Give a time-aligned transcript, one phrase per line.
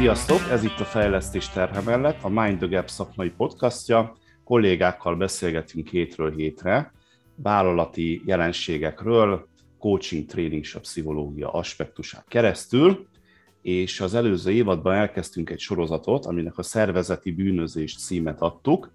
[0.00, 0.40] Sziasztok!
[0.50, 4.16] Ez itt a Fejlesztés terhe mellett, a Mind the Gap szakmai podcastja.
[4.44, 6.92] Kollégákkal beszélgetünk hétről hétre
[7.34, 13.06] vállalati jelenségekről, coaching, training és a pszichológia aspektusán keresztül,
[13.62, 18.92] és az előző évadban elkezdtünk egy sorozatot, aminek a szervezeti bűnözés címet adtuk.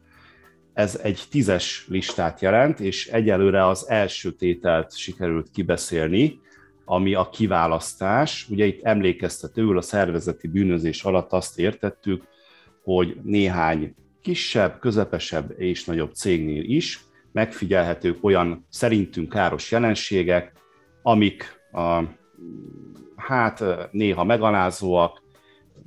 [0.73, 6.39] Ez egy tízes listát jelent, és egyelőre az első tételt sikerült kibeszélni,
[6.85, 8.47] ami a kiválasztás.
[8.49, 12.23] Ugye itt emlékeztetőül a szervezeti bűnözés alatt azt értettük,
[12.83, 16.99] hogy néhány kisebb, közepesebb és nagyobb cégnél is
[17.31, 20.51] megfigyelhetők olyan szerintünk káros jelenségek,
[21.01, 22.03] amik a,
[23.15, 25.23] hát néha megalázóak,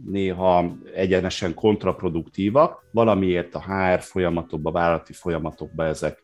[0.07, 6.23] néha egyenesen kontraproduktívak, valamiért a HR folyamatokba, vállalati folyamatokba ezek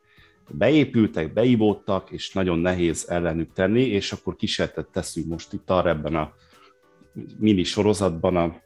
[0.50, 6.14] beépültek, beivódtak, és nagyon nehéz ellenük tenni, és akkor kísérletet teszünk most itt arra ebben
[6.14, 6.32] a
[7.38, 8.62] mini sorozatban, a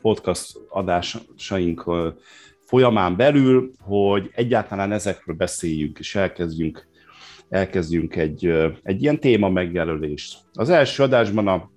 [0.00, 1.90] podcast adásaink
[2.60, 6.86] folyamán belül, hogy egyáltalán ezekről beszéljünk, és elkezdjünk,
[7.48, 8.46] elkezdjünk egy,
[8.82, 10.38] egy ilyen téma megjelölést.
[10.52, 11.70] Az első adásban a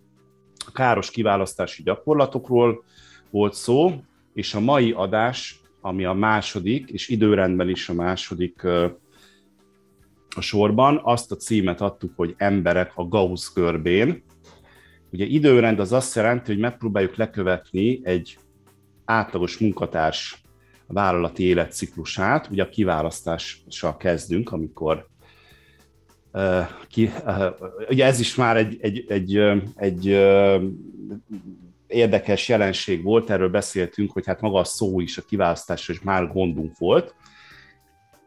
[0.73, 2.83] káros kiválasztási gyakorlatokról
[3.29, 3.91] volt szó,
[4.33, 8.61] és a mai adás, ami a második, és időrendben is a második
[10.38, 14.23] a sorban, azt a címet adtuk, hogy emberek a Gauss görbén.
[15.11, 18.38] Ugye időrend az azt jelenti, hogy megpróbáljuk lekövetni egy
[19.06, 20.41] átlagos munkatárs
[20.88, 22.47] vállalati életciklusát.
[22.52, 25.08] Ugye a kiválasztással kezdünk, amikor
[26.33, 27.45] uh, ki, uh,
[27.89, 29.38] ugye ez is már egy, egy, egy,
[29.75, 30.63] egy uh,
[31.88, 36.28] érdekes jelenség volt, erről beszéltünk, hogy hát maga a szó is a kiválasztásra is már
[36.28, 37.16] gondunk volt,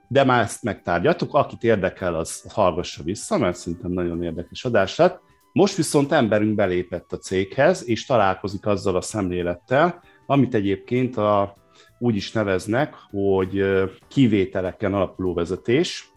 [0.09, 5.21] de már ezt megtárgyaltuk, akit érdekel, az hallgassa vissza, mert szerintem nagyon érdekes adás lett.
[5.53, 11.57] Most viszont emberünk belépett a céghez, és találkozik azzal a szemlélettel, amit egyébként a,
[11.99, 13.65] úgy is neveznek, hogy
[14.09, 16.13] kivételeken alapuló vezetés.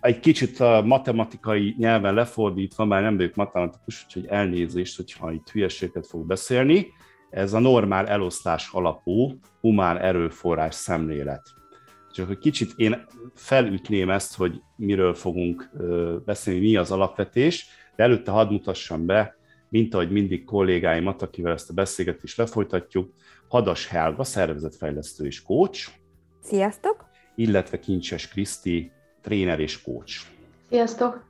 [0.00, 6.06] Egy kicsit a matematikai nyelven lefordítva, már nem vagyok matematikus, úgyhogy elnézést, hogyha itt hülyeséget
[6.06, 6.86] fog beszélni,
[7.36, 11.42] ez a normál elosztás alapú humán erőforrás szemlélet.
[12.12, 15.70] Csak hogy kicsit én felütném ezt, hogy miről fogunk
[16.24, 19.36] beszélni, mi az alapvetés, de előtte hadd mutassam be,
[19.68, 23.12] mint ahogy mindig kollégáimat, akivel ezt a beszélgetést lefolytatjuk,
[23.48, 25.88] Hadas Helga, szervezetfejlesztő és coach.
[26.42, 27.04] Sziasztok!
[27.34, 28.90] Illetve Kincses Kriszti,
[29.22, 30.20] tréner és coach.
[30.68, 31.24] Sziasztok!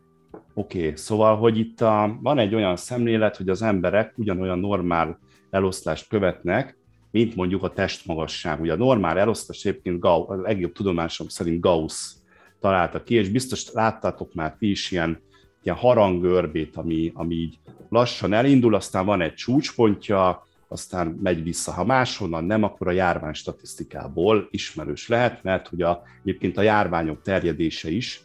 [0.54, 5.18] Oké, okay, szóval, hogy itt a, van egy olyan szemlélet, hogy az emberek ugyanolyan normál
[5.56, 6.76] eloszlást követnek,
[7.10, 8.60] mint mondjuk a testmagasság.
[8.60, 12.12] Ugye a normál elosztás egyébként Gauss, a legjobb tudomásom szerint Gauss
[12.60, 15.20] találta ki, és biztos láttátok már ti is ilyen,
[15.62, 17.58] ilyen harangörbét, ami, ami így
[17.88, 21.72] lassan elindul, aztán van egy csúcspontja, aztán megy vissza.
[21.72, 27.22] Ha máshonnan nem, akkor a járvány statisztikából ismerős lehet, mert hogy a, egyébként a járványok
[27.22, 28.24] terjedése is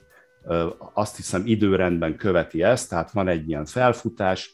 [0.93, 4.53] azt hiszem időrendben követi ezt, tehát van egy ilyen felfutás,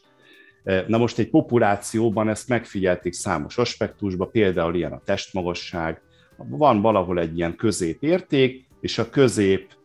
[0.86, 6.00] Na most egy populációban ezt megfigyelték számos aspektusban, például ilyen a testmagasság,
[6.36, 9.76] van valahol egy ilyen középérték, és a közép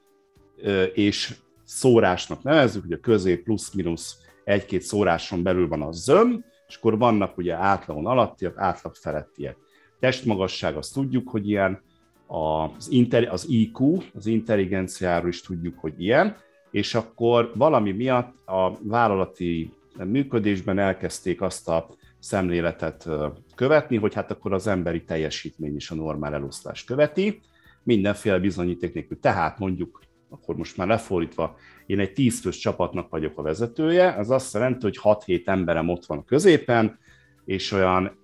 [0.93, 6.97] és szórásnak nevezzük, hogy a közép plusz-minusz egy-két szóráson belül van a zöm, és akkor
[6.97, 9.57] vannak ugye átlagon alattiak, átlag felettiek.
[9.99, 11.81] Testmagasság, azt tudjuk, hogy ilyen,
[12.27, 16.37] az, inter, az IQ, az intelligenciáról is tudjuk, hogy ilyen,
[16.71, 21.89] és akkor valami miatt a vállalati működésben elkezdték azt a
[22.19, 23.09] szemléletet
[23.55, 27.41] követni, hogy hát akkor az emberi teljesítmény is a normál eloszlás követi,
[27.83, 29.19] mindenféle bizonyíték nélkül.
[29.19, 31.55] Tehát mondjuk, akkor most már lefordítva,
[31.85, 36.17] én egy tízfős csapatnak vagyok a vezetője, az azt jelenti, hogy 6-7 emberem ott van
[36.17, 36.99] a középen,
[37.45, 38.17] és olyan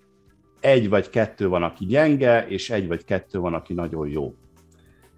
[0.59, 4.35] egy vagy kettő van, aki gyenge, és egy vagy kettő van, aki nagyon jó.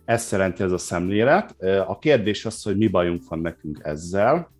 [0.06, 1.56] Ezt jelenti ez a szemlélet.
[1.88, 4.52] A kérdés az, hogy mi bajunk van nekünk ezzel,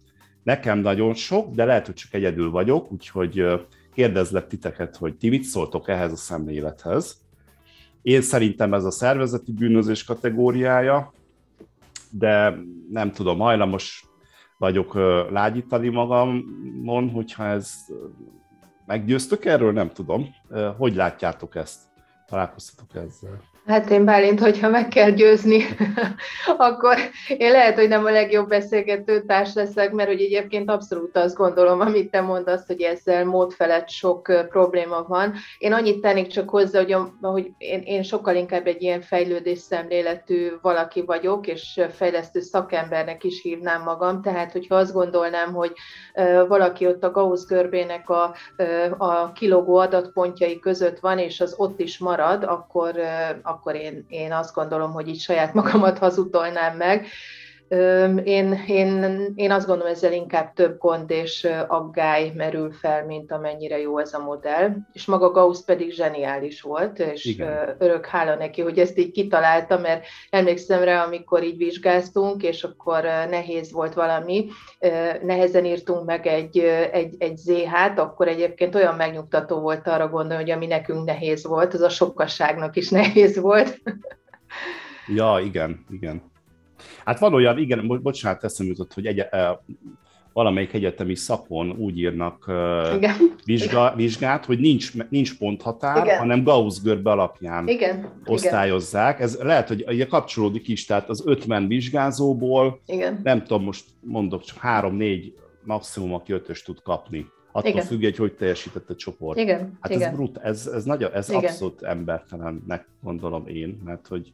[0.44, 3.46] Nekem nagyon sok, de lehet, hogy csak egyedül vagyok, úgyhogy
[3.94, 7.22] kérdezlek titeket, hogy ti mit szóltok ehhez a szemlélethez.
[8.02, 11.14] Én szerintem ez a szervezeti bűnözés kategóriája,
[12.10, 12.58] de
[12.90, 14.06] nem tudom, hajlamos
[14.58, 14.94] vagyok
[15.30, 17.74] lágyítani magamon, hogyha ez
[18.86, 20.36] meggyőztök erről, nem tudom.
[20.78, 21.80] Hogy látjátok ezt?
[22.28, 23.42] Találkoztatok ezzel?
[23.66, 25.64] Hát én Bálint, hogyha meg kell győzni,
[26.58, 26.98] akkor
[27.38, 31.80] én lehet, hogy nem a legjobb beszélgető társ leszek, mert hogy egyébként abszolút azt gondolom,
[31.80, 35.34] amit te mondasz, hogy ezzel mód felett sok probléma van.
[35.58, 40.52] Én annyit tennék csak hozzá, hogy, hogy én, én sokkal inkább egy ilyen fejlődés szemléletű
[40.62, 45.74] valaki vagyok, és fejlesztő szakembernek is hívnám magam, tehát hogyha azt gondolnám, hogy
[46.48, 48.36] valaki ott a Gauss görbének a,
[48.98, 53.02] a kilogó adatpontjai között van, és az ott is marad, akkor
[53.52, 57.08] akkor én, én azt gondolom, hogy így saját magamat hazudolnám meg.
[58.24, 63.80] Én, én, én azt gondolom, ezzel inkább több gond és aggály merül fel, mint amennyire
[63.80, 64.70] jó ez a modell.
[64.94, 67.76] És maga Gauss pedig zseniális volt, és Igen.
[67.78, 73.04] örök hála neki, hogy ezt így kitalálta, mert emlékszem rá, amikor így vizsgáztunk, és akkor
[73.30, 74.48] nehéz volt valami,
[75.22, 76.58] nehezen írtunk meg egy,
[76.92, 81.74] egy, egy ZH-t, akkor egyébként olyan megnyugtató volt arra gondolni, hogy ami nekünk nehéz volt,
[81.74, 83.82] az a sokkasságnak is nehéz volt.
[85.08, 86.31] Ja, igen, igen.
[87.06, 89.26] Hát van olyan, igen, bo- bocsánat, eszem jutott, hogy egy,
[90.34, 92.46] valamelyik egyetemi szakon úgy írnak
[92.96, 93.16] Igen.
[93.46, 96.18] Vizsga, vizsgát, hogy nincs, nincs ponthatár, Igen.
[96.18, 98.10] hanem Gauss görbe alapján Igen.
[98.26, 99.20] osztályozzák.
[99.20, 103.20] Ez lehet, hogy ugye kapcsolódik is, tehát az 50 vizsgázóból, Igen.
[103.24, 107.26] nem tudom, most mondok, csak három-négy maximum, aki ötös tud kapni.
[107.52, 107.86] Attól Igen.
[107.86, 109.38] függ, hogy hogy teljesített a csoport.
[109.38, 109.78] Igen.
[109.82, 110.10] Hát Igen.
[110.10, 111.44] ez brut, ez, ez, nagyon, ez Igen.
[111.44, 114.34] abszolút embertelennek gondolom én, mert hogy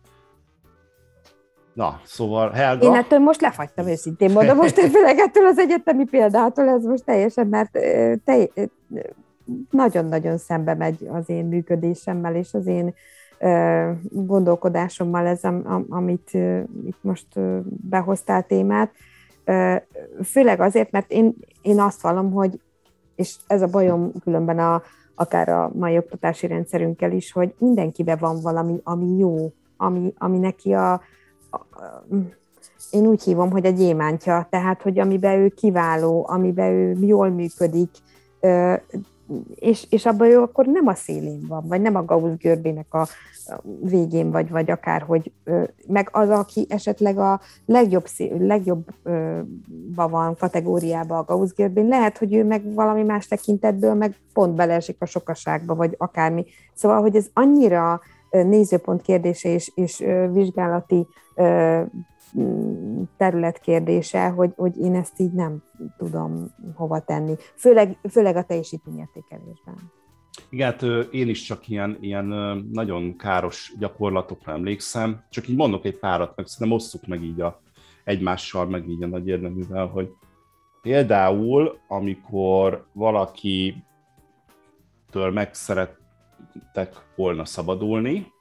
[1.77, 2.85] Na, szóval Helga...
[2.85, 7.47] Én ettől most lefagytam őszintén mondom, most főleg ettől az egyetemi példától ez most teljesen,
[7.47, 7.71] mert
[8.23, 8.49] te,
[9.69, 12.93] nagyon-nagyon szembe megy az én működésemmel és az én
[14.09, 15.41] gondolkodásommal ez,
[15.89, 16.33] amit
[16.85, 17.27] itt most
[17.89, 18.91] behoztál témát.
[20.23, 22.59] Főleg azért, mert én, én azt vallom, hogy,
[23.15, 24.81] és ez a bajom különben a,
[25.15, 30.73] akár a mai oktatási rendszerünkkel is, hogy mindenkiben van valami, ami jó, ami, ami neki
[30.73, 31.01] a,
[32.91, 37.89] én úgy hívom, hogy a gyémántja, tehát, hogy amiben ő kiváló, amiben ő jól működik,
[39.55, 43.07] és, és abban ő akkor nem a szélén van, vagy nem a Gauss görbének a
[43.81, 45.31] végén, vagy, vagy akár, hogy
[45.87, 48.05] meg az, aki esetleg a legjobb,
[48.39, 54.55] legjobbba van kategóriába a Gauss görbén, lehet, hogy ő meg valami más tekintetből meg pont
[54.55, 56.45] beleesik a sokaságba, vagy akármi.
[56.73, 58.01] Szóval, hogy ez annyira
[58.43, 61.07] nézőpont kérdése és, és vizsgálati
[63.17, 65.63] terület kérdése, hogy, hogy én ezt így nem
[65.97, 69.75] tudom hova tenni, főleg, főleg a teljesítményértékelésben.
[70.49, 72.25] Igen, hát én is csak ilyen, ilyen
[72.71, 77.61] nagyon káros gyakorlatokra emlékszem, csak így mondok egy párat, meg szerintem osszuk meg így a,
[78.03, 80.13] egymással, meg így a nagy érdeművel, hogy
[80.81, 83.83] például, amikor valaki
[85.09, 85.53] től meg
[86.73, 88.31] szerettek volna szabadulni,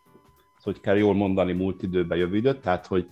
[0.62, 3.06] hogy kell jól mondani múlt időben jövő időt, tehát hogy,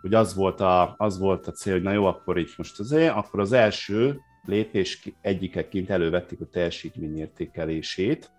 [0.00, 3.14] hogy az, volt a, az volt a cél, hogy na jó, akkor így most azért,
[3.14, 8.30] akkor az első lépés egyikeként elővették a teljesítményértékelését,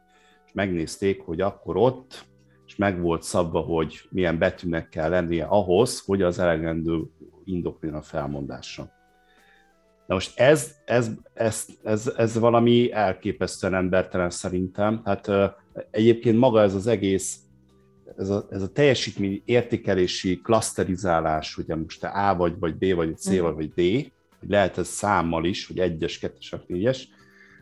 [0.45, 2.25] és megnézték, hogy akkor ott,
[2.65, 7.03] és meg volt szabva, hogy milyen betűnek kell lennie ahhoz, hogy az elegendő
[7.45, 8.93] indokljon a felmondása.
[10.07, 15.01] Na most ez, ez, ez, ez, ez valami elképesztően embertelen szerintem.
[15.05, 15.31] Hát
[15.91, 17.39] egyébként maga ez az egész
[18.17, 23.17] ez a, ez a teljesítmény értékelési klaszterizálás, ugye most te A vagy, vagy B vagy
[23.17, 27.07] C vagy, vagy D, hogy lehet ez számmal is, hogy egyes, kettes, négyes,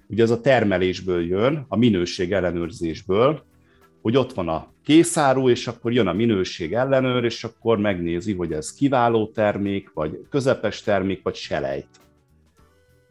[0.07, 3.43] ugye az a termelésből jön, a minőség ellenőrzésből,
[4.01, 8.51] hogy ott van a készáru, és akkor jön a minőség ellenőr, és akkor megnézi, hogy
[8.51, 11.87] ez kiváló termék, vagy közepes termék, vagy selejt.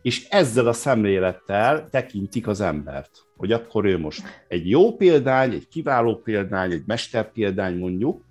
[0.03, 5.69] És ezzel a szemlélettel tekintik az embert hogy akkor ő most egy jó példány, egy
[5.69, 8.25] kiváló példány, egy mesterpéldány mondjuk,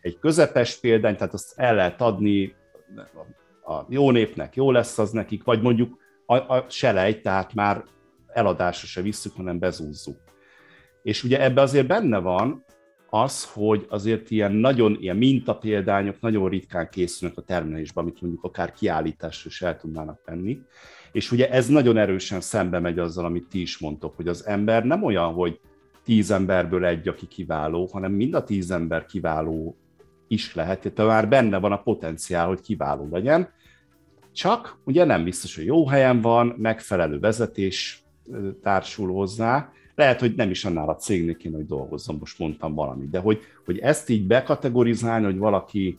[0.00, 2.54] egy közepes példány, tehát azt el lehet adni
[3.64, 5.96] a jó népnek, jó lesz az nekik, vagy mondjuk
[6.26, 7.84] a, a selej, tehát már
[8.26, 10.18] eladásra se visszük, hanem bezúzzuk.
[11.02, 12.64] És ugye ebbe azért benne van
[13.10, 18.72] az, hogy azért ilyen nagyon, ilyen mintapéldányok nagyon ritkán készülnek a termelésben, amit mondjuk akár
[18.72, 20.58] kiállításra is el tudnának venni.
[21.12, 24.84] És ugye ez nagyon erősen szembe megy azzal, amit ti is mondtok, hogy az ember
[24.84, 25.60] nem olyan, hogy
[26.04, 29.76] tíz emberből egy, aki kiváló, hanem mind a tíz ember kiváló
[30.28, 33.48] is lehet, tehát már benne van a potenciál, hogy kiváló legyen,
[34.32, 38.04] csak ugye nem biztos, hogy jó helyen van, megfelelő vezetés
[38.62, 43.10] társul hozzá, lehet, hogy nem is annál a cégnél kéne, hogy dolgozzon, most mondtam valamit,
[43.10, 45.98] de hogy, hogy ezt így bekategorizálni, hogy valaki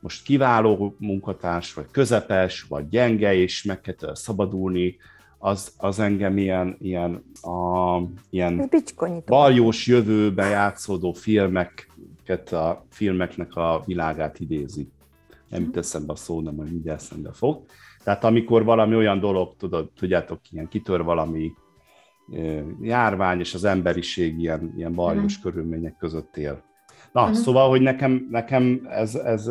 [0.00, 4.96] most kiváló munkatárs, vagy közepes, vagy gyenge, és meg kell szabadulni,
[5.38, 7.98] az, az engem ilyen, ilyen, a,
[8.30, 8.70] ilyen
[9.26, 11.88] baljós jövőbe játszódó filmek
[12.28, 14.88] ezeket a filmeknek a világát idézi.
[15.48, 17.64] Nem jut eszembe a szó, de majd mindjárt eszembe fog.
[18.04, 21.52] Tehát amikor valami olyan dolog, tudod, tudjátok, ilyen kitör valami
[22.80, 25.52] járvány, és az emberiség ilyen, ilyen bajos uh-huh.
[25.52, 26.62] körülmények között él.
[27.12, 27.36] Na, uh-huh.
[27.36, 29.50] szóval, hogy nekem, nekem ez, ez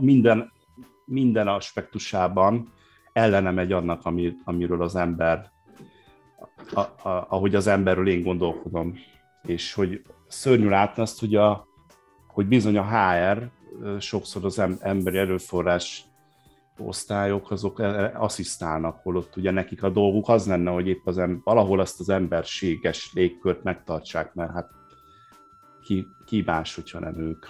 [0.00, 0.52] minden,
[1.04, 2.72] minden aspektusában
[3.12, 5.50] ellene megy annak, ami, amiről az ember,
[6.74, 8.94] a, a, ahogy az emberről én gondolkodom.
[9.42, 11.66] És hogy szörnyű látni azt, hogy, a,
[12.26, 13.50] hogy bizony a HR
[13.98, 16.04] sokszor az emberi erőforrás
[16.86, 21.18] osztályok azok e, e, asszisztálnak, holott ugye nekik a dolguk az lenne, hogy épp az
[21.18, 24.70] em- valahol azt az emberséges légkört megtartsák, mert hát
[25.82, 27.46] ki, ki más, hogyha nem ők.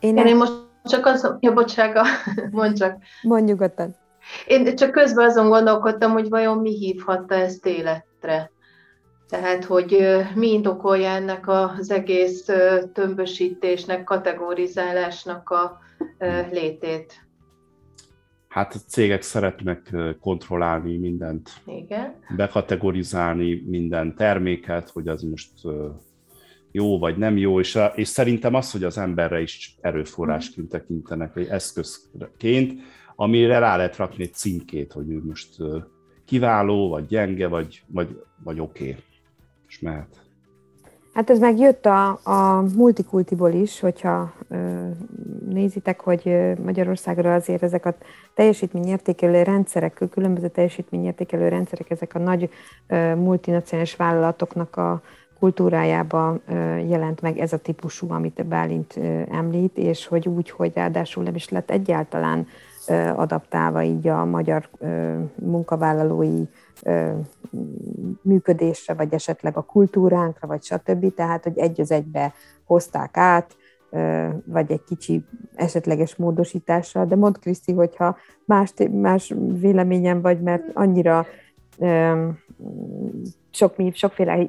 [0.00, 0.52] Én, én most
[0.84, 2.02] csak az, ja, bocsága,
[2.50, 2.96] mondj csak.
[3.22, 3.94] Mondj nyugodtan.
[4.46, 8.50] Én csak közben azon gondolkodtam, hogy vajon mi hívhatta ezt életre.
[9.28, 12.44] Tehát, hogy mi indokolja ennek az egész
[12.92, 15.78] tömbösítésnek, kategorizálásnak a
[16.50, 17.27] létét.
[18.48, 22.14] Hát a cégek szeretnek kontrollálni mindent, Igen.
[22.36, 25.50] bekategorizálni minden terméket, hogy az most
[26.72, 31.46] jó vagy nem jó, és, és szerintem az, hogy az emberre is erőforrásként tekintenek, vagy
[31.46, 32.80] eszközként,
[33.16, 35.56] amire rá lehet rakni egy címkét, hogy ő most
[36.24, 39.02] kiváló, vagy gyenge, vagy, vagy, vagy oké, okay.
[39.68, 40.27] és mehet.
[41.18, 44.56] Hát ez megjött a, a multikultiból is, hogyha ö,
[45.48, 47.94] nézitek, hogy Magyarországra azért ezek a
[48.34, 52.50] teljesítményértékelő rendszerek, különböző teljesítményértékelő rendszerek, ezek a nagy
[52.86, 55.02] ö, multinacionális vállalatoknak a
[55.38, 56.42] kultúrájában
[56.88, 58.96] jelent meg ez a típusú, amit Bálint
[59.30, 62.46] említ, és hogy úgy, hogy ráadásul nem is lett egyáltalán
[63.16, 64.68] adaptálva így a magyar
[65.34, 66.44] munkavállalói
[68.22, 71.14] működésre, vagy esetleg a kultúránkra, vagy stb.
[71.14, 72.32] Tehát, hogy egy az egybe
[72.64, 73.56] hozták át,
[74.44, 81.26] vagy egy kicsi esetleges módosítással, de mond Kriszti, hogyha más, más véleményem vagy, mert annyira
[83.50, 84.48] sok, mi sokféle,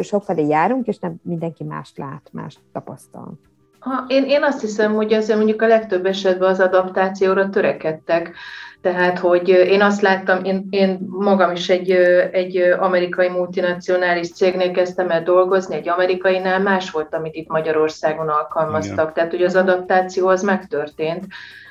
[0.00, 3.38] sokfelé járunk, és nem mindenki mást lát, mást tapasztal.
[3.86, 8.34] Ha, én, én azt hiszem, hogy azért mondjuk a legtöbb esetben az adaptációra törekedtek.
[8.80, 11.90] Tehát, hogy én azt láttam, én, én magam is egy,
[12.32, 19.00] egy amerikai multinacionális cégnél kezdtem el dolgozni, egy amerikainál más volt, amit itt Magyarországon alkalmaztak.
[19.00, 19.12] Igen.
[19.12, 21.24] Tehát, hogy az adaptáció az megtörtént.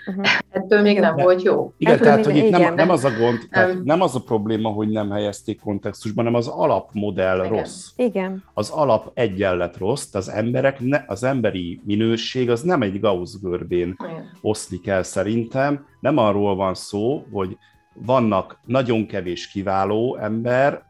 [0.08, 0.26] Uh-huh.
[0.50, 1.74] Ettől még nem De, volt jó.
[1.78, 4.70] Igen, Ettől tehát, hogy itt nem, nem az a gond, tehát nem az a probléma,
[4.70, 7.50] hogy nem helyezték kontextusban, hanem az alapmodell igen.
[7.50, 7.88] rossz.
[7.96, 8.44] Igen.
[8.54, 13.96] Az alap egyenlet rossz, az emberek, ne, az emberi minőség az nem egy Gauss görbén
[14.04, 14.32] igen.
[14.42, 15.86] oszlik el szerintem.
[16.00, 17.58] Nem arról van szó, hogy
[17.94, 20.86] vannak nagyon kevés kiváló ember,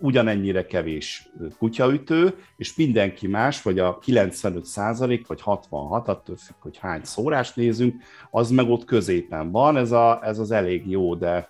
[0.00, 6.76] ugyanennyire kevés kutyaütő, és mindenki más, vagy a 95 százalék, vagy 66, attól függ, hogy
[6.76, 11.48] hány szórást nézünk, az meg ott középen van, ez, a, ez az elég jó, de,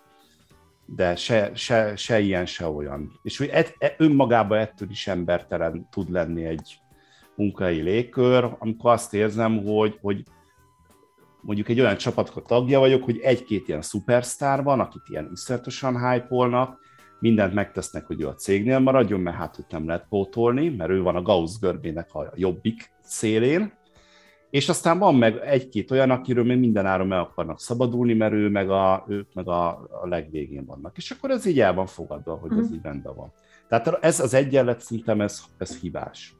[0.87, 3.21] de se, se, se ilyen, se olyan.
[3.23, 6.79] És hogy et, et, önmagában ettől is embertelen tud lenni egy
[7.37, 10.25] munkai légkör, amikor azt érzem, hogy, hogy
[11.41, 16.26] mondjuk egy olyan csapatnak tagja vagyok, hogy egy-két ilyen szupersztár van, akit ilyen iszonyatosan hype
[17.25, 21.02] mindent megtesznek, hogy ő a cégnél maradjon, mert hát őt nem lehet pótolni, mert ő
[21.02, 23.73] van a Gauss görbének a jobbik szélén,
[24.50, 28.49] és aztán van meg egy-két olyan, akiről még minden áron meg akarnak szabadulni, mert ő
[28.49, 29.69] meg a, ők meg a,
[30.02, 30.97] a legvégén vannak.
[30.97, 32.75] És akkor ez így el van fogadva, hogy ez mhm.
[32.75, 33.33] így rendben van.
[33.69, 36.37] Tehát ez az egyenlet szintem, ez, ez hibás.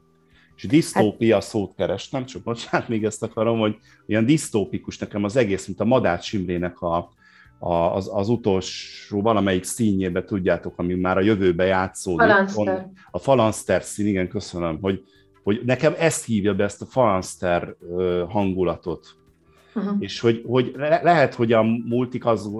[0.55, 1.43] És disztópia hát...
[1.43, 5.85] szót kerestem, csak bocsánat, még ezt akarom, hogy ilyen disztópikus nekem az egész, mint a
[5.85, 7.09] Madács Imrének a,
[7.65, 12.27] az, az utolsó valamelyik színjébe tudjátok, ami már a jövőbe játszódik.
[12.27, 12.89] Falanszter.
[13.11, 15.03] A falanszter szín, igen, köszönöm, hogy,
[15.43, 17.75] hogy nekem ezt hívja be, ezt a falanszter
[18.27, 19.07] hangulatot.
[19.75, 19.95] Uh-huh.
[19.99, 22.51] És hogy, hogy le, lehet, hogy a multik az,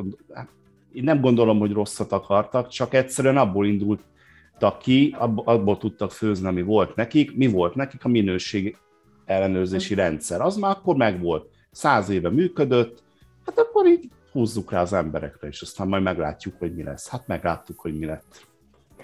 [0.93, 6.61] én nem gondolom, hogy rosszat akartak, csak egyszerűen abból indultak ki, abból tudtak főzni, ami
[6.61, 7.35] volt nekik.
[7.35, 8.05] Mi volt nekik?
[8.05, 8.77] A minőség
[9.25, 10.07] ellenőrzési uh-huh.
[10.07, 10.41] rendszer.
[10.41, 11.49] Az már akkor megvolt.
[11.71, 13.03] Száz éve működött,
[13.45, 17.09] hát akkor így húzzuk rá az emberekre, és aztán majd meglátjuk, hogy mi lesz.
[17.09, 18.47] Hát megláttuk, hogy mi lett.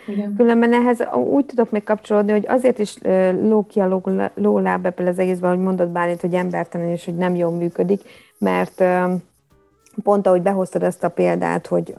[0.07, 0.35] Igen.
[0.35, 2.97] Különben ehhez úgy tudok még kapcsolódni, hogy azért is
[3.41, 4.01] ló ki a
[4.35, 8.01] lóláb ebből az egészben, hogy mondod Bálint, hogy embertelen és hogy nem jól működik,
[8.38, 8.83] mert
[10.03, 11.95] pont ahogy behoztad ezt a példát, hogy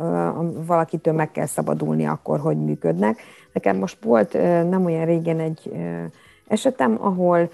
[0.67, 3.19] valakitől meg kell szabadulni akkor, hogy működnek.
[3.53, 4.33] Nekem most volt
[4.69, 5.73] nem olyan régen egy
[6.53, 7.51] esetem, ahol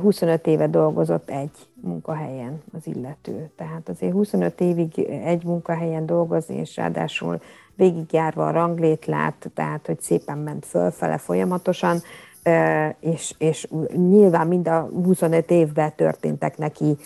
[0.00, 3.50] 25 éve dolgozott egy munkahelyen az illető.
[3.56, 7.40] Tehát azért 25 évig egy munkahelyen dolgozni, és ráadásul
[7.74, 11.98] végigjárva a ranglétlát, tehát hogy szépen ment fölfele folyamatosan,
[13.00, 13.68] és, és
[14.08, 16.96] nyilván mind a 25 évben történtek neki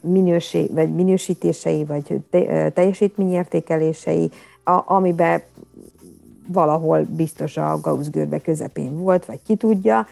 [0.00, 2.20] minőség, vagy minősítései, vagy
[2.74, 4.30] teljesítményértékelései,
[4.84, 5.42] amiben
[6.46, 10.06] valahol biztos a Gauss görbe közepén volt, vagy ki tudja,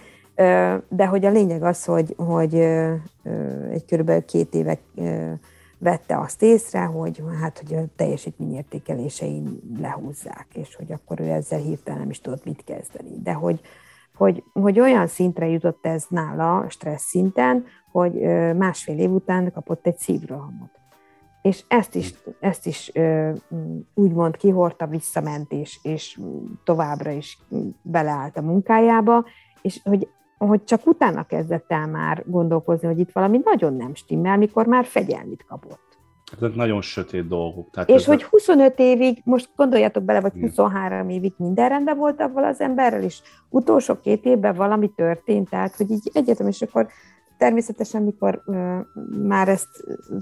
[0.89, 2.55] de hogy a lényeg az, hogy, hogy
[3.71, 4.79] egy körülbelül két éve
[5.79, 9.43] vette azt észre, hogy hát, hogy a teljesítményértékelései
[9.81, 13.23] lehúzzák, és hogy akkor ő ezzel hirtelen nem is tudott mit kezdeni.
[13.23, 13.61] De hogy,
[14.15, 18.13] hogy, hogy olyan szintre jutott ez nála, stressz szinten, hogy
[18.57, 20.71] másfél év után kapott egy szívrohamot.
[21.43, 22.93] És ezt is, ezt is
[23.95, 26.21] úgymond kihordta, visszament, és, és
[26.65, 27.39] továbbra is
[27.83, 29.25] beleállt a munkájába,
[29.63, 34.37] és hogy hogy csak utána kezdett el már gondolkozni, hogy itt valami nagyon nem stimmel,
[34.37, 35.85] mikor már fegyelmit kapott.
[36.37, 37.71] Ezek nagyon sötét dolgok.
[37.71, 42.45] Tehát és hogy 25 évig, most gondoljatok bele, vagy 23 évig minden rendben volt avval
[42.45, 46.87] az emberrel, és utolsó két évben valami történt, tehát hogy így egyetem, és akkor
[47.39, 48.77] természetesen, mikor uh,
[49.23, 49.69] már ezt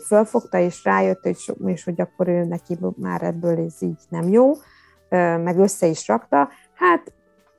[0.06, 4.50] fölfogta, és rájött, hogy, és hogy akkor ő neki már ebből ez így nem jó,
[4.50, 4.59] uh,
[5.42, 7.12] meg össze is rakta, hát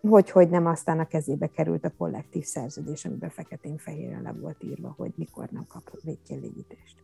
[0.08, 4.94] hogy, hogy nem aztán a kezébe került a kollektív szerződés, amiben feketén-fehéren le volt írva,
[4.98, 7.04] hogy mikor nem kap végkielégítést.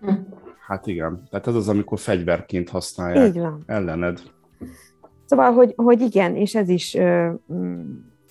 [0.00, 0.12] Hm.
[0.66, 3.62] Hát igen, tehát ez az, amikor fegyverként használják Így van.
[3.66, 4.20] ellened.
[5.24, 6.96] Szóval, hogy, hogy igen, és ez is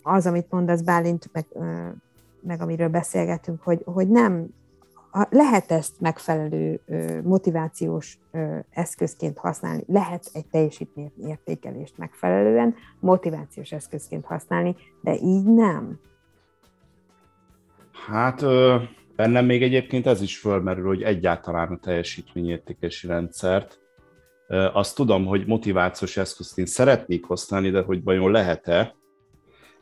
[0.03, 1.45] az, amit mondasz Bálint, meg,
[2.41, 4.47] meg amiről beszélgetünk, hogy, hogy nem
[5.29, 6.81] lehet ezt megfelelő
[7.23, 8.19] motivációs
[8.69, 15.99] eszközként használni, lehet egy teljesítményértékelést megfelelően motivációs eszközként használni, de így nem.
[18.07, 18.45] Hát
[19.15, 23.79] bennem még egyébként ez is fölmerül, hogy egyáltalán a teljesítményértékelési rendszert
[24.73, 28.95] azt tudom, hogy motivációs eszközt szeretnék használni, de hogy vajon lehet-e,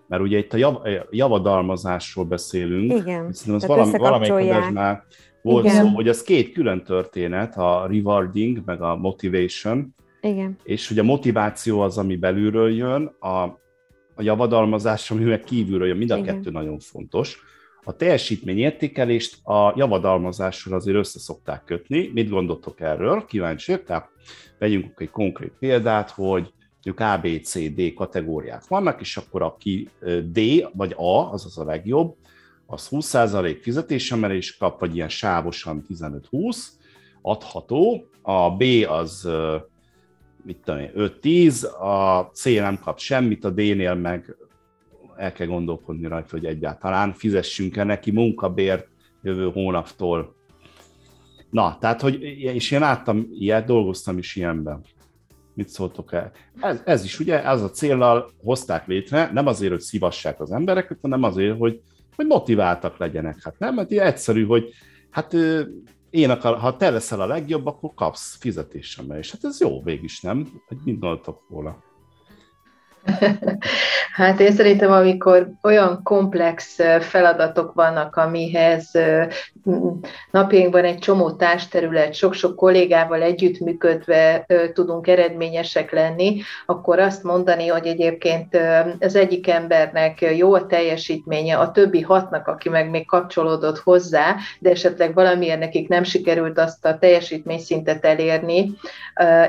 [0.10, 0.76] mert ugye itt a jav,
[1.10, 5.06] javadalmazásról beszélünk, Igen, az valami, valamelyik adásnál
[5.42, 5.76] volt Igen.
[5.76, 10.58] szó, hogy az két külön történet, a rewarding, meg a motivation, Igen.
[10.64, 13.44] és hogy a motiváció az, ami belülről jön, a,
[14.16, 16.36] a javadalmazás, ami meg kívülről jön, mind a Igen.
[16.36, 17.42] kettő nagyon fontos.
[17.84, 22.12] A teljesítményértékelést a javadalmazással azért össze szokták kötni.
[22.14, 23.26] Mit gondoltok erről?
[23.26, 23.84] Kíváncsiak?
[23.84, 24.10] Tehát
[24.60, 29.90] vegyünk egy konkrét példát, hogy mondjuk A, B, C, D kategóriák vannak, és akkor aki
[30.24, 30.40] D
[30.74, 32.16] vagy A, az az a legjobb,
[32.66, 36.58] az 20% fizetésemelés kap, vagy ilyen sávosan 15-20,
[37.22, 39.30] adható, a B az
[40.44, 44.36] mit tudom 5-10, a C nem kap semmit, a D-nél meg
[45.16, 48.88] el kell gondolkodni rajta, hogy egyáltalán fizessünk-e neki munkabért
[49.22, 50.36] jövő hónaptól.
[51.50, 54.82] Na, tehát, hogy, és én láttam ilyet, dolgoztam is ilyenben.
[55.60, 56.32] Mit szóltok el?
[56.60, 60.98] Ez, ez is ugye, ez a célnal hozták létre, nem azért, hogy szívassák az embereket,
[61.02, 61.82] hanem azért, hogy,
[62.16, 63.44] hogy motiváltak legyenek.
[63.44, 64.74] Hát nem, mert egyszerű, hogy
[65.10, 65.36] hát
[66.10, 70.04] én akar, ha te leszel a legjobb, akkor kapsz fizetésemmel, és hát ez jó végig
[70.04, 70.48] is, nem?
[70.68, 71.84] Hogy mit gondoltok volna?
[74.14, 78.92] Hát én szerintem, amikor olyan komplex feladatok vannak, amihez
[80.32, 88.58] napjainkban egy csomó társterület, sok-sok kollégával együttműködve tudunk eredményesek lenni, akkor azt mondani, hogy egyébként
[89.00, 94.70] az egyik embernek jó a teljesítménye, a többi hatnak, aki meg még kapcsolódott hozzá, de
[94.70, 98.72] esetleg valamiért nekik nem sikerült azt a teljesítményszintet elérni,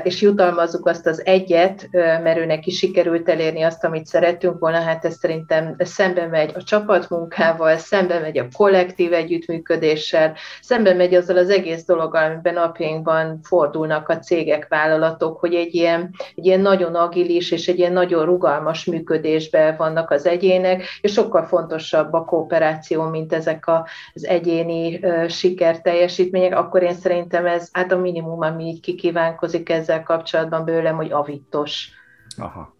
[0.03, 5.05] és jutalmazzuk azt az egyet, mert ő neki sikerült elérni azt, amit szeretünk volna, hát
[5.05, 11.49] ez szerintem szembe megy a csapatmunkával, szembe megy a kollektív együttműködéssel, szembe megy azzal az
[11.49, 17.51] egész dologgal, amiben napjainkban fordulnak a cégek, vállalatok, hogy egy ilyen, egy ilyen nagyon agilis
[17.51, 23.33] és egy ilyen nagyon rugalmas működésben vannak az egyének, és sokkal fontosabb a kooperáció, mint
[23.33, 23.67] ezek
[24.13, 30.65] az egyéni sikerteljesítmények, akkor én szerintem ez hát a minimum, ami így kikívánkozik ezzel kapcsolatban
[30.65, 31.89] bőlem, hogy avitos.
[32.37, 32.79] Aha.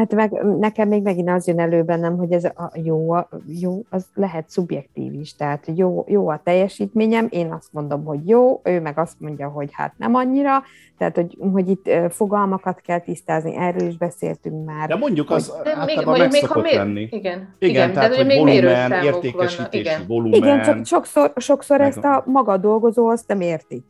[0.00, 3.28] Hát meg, nekem még megint az jön elő bennem, hogy ez a jó, a,
[3.60, 8.60] jó az lehet szubjektív is, tehát jó, jó a teljesítményem, én azt mondom, hogy jó,
[8.64, 10.62] ő meg azt mondja, hogy hát nem annyira,
[10.98, 14.88] tehát hogy, hogy itt fogalmakat kell tisztázni, erről is beszéltünk már.
[14.88, 16.74] De mondjuk az hogy, általában még, meg még, szokott mér...
[16.74, 17.00] lenni.
[17.00, 20.04] Igen, igen, igen tehát, hogy még volumen, értékesítési igen.
[20.06, 20.34] volumen.
[20.34, 23.84] Igen, csak sokszor, sokszor ezt a maga dolgozó azt nem érti.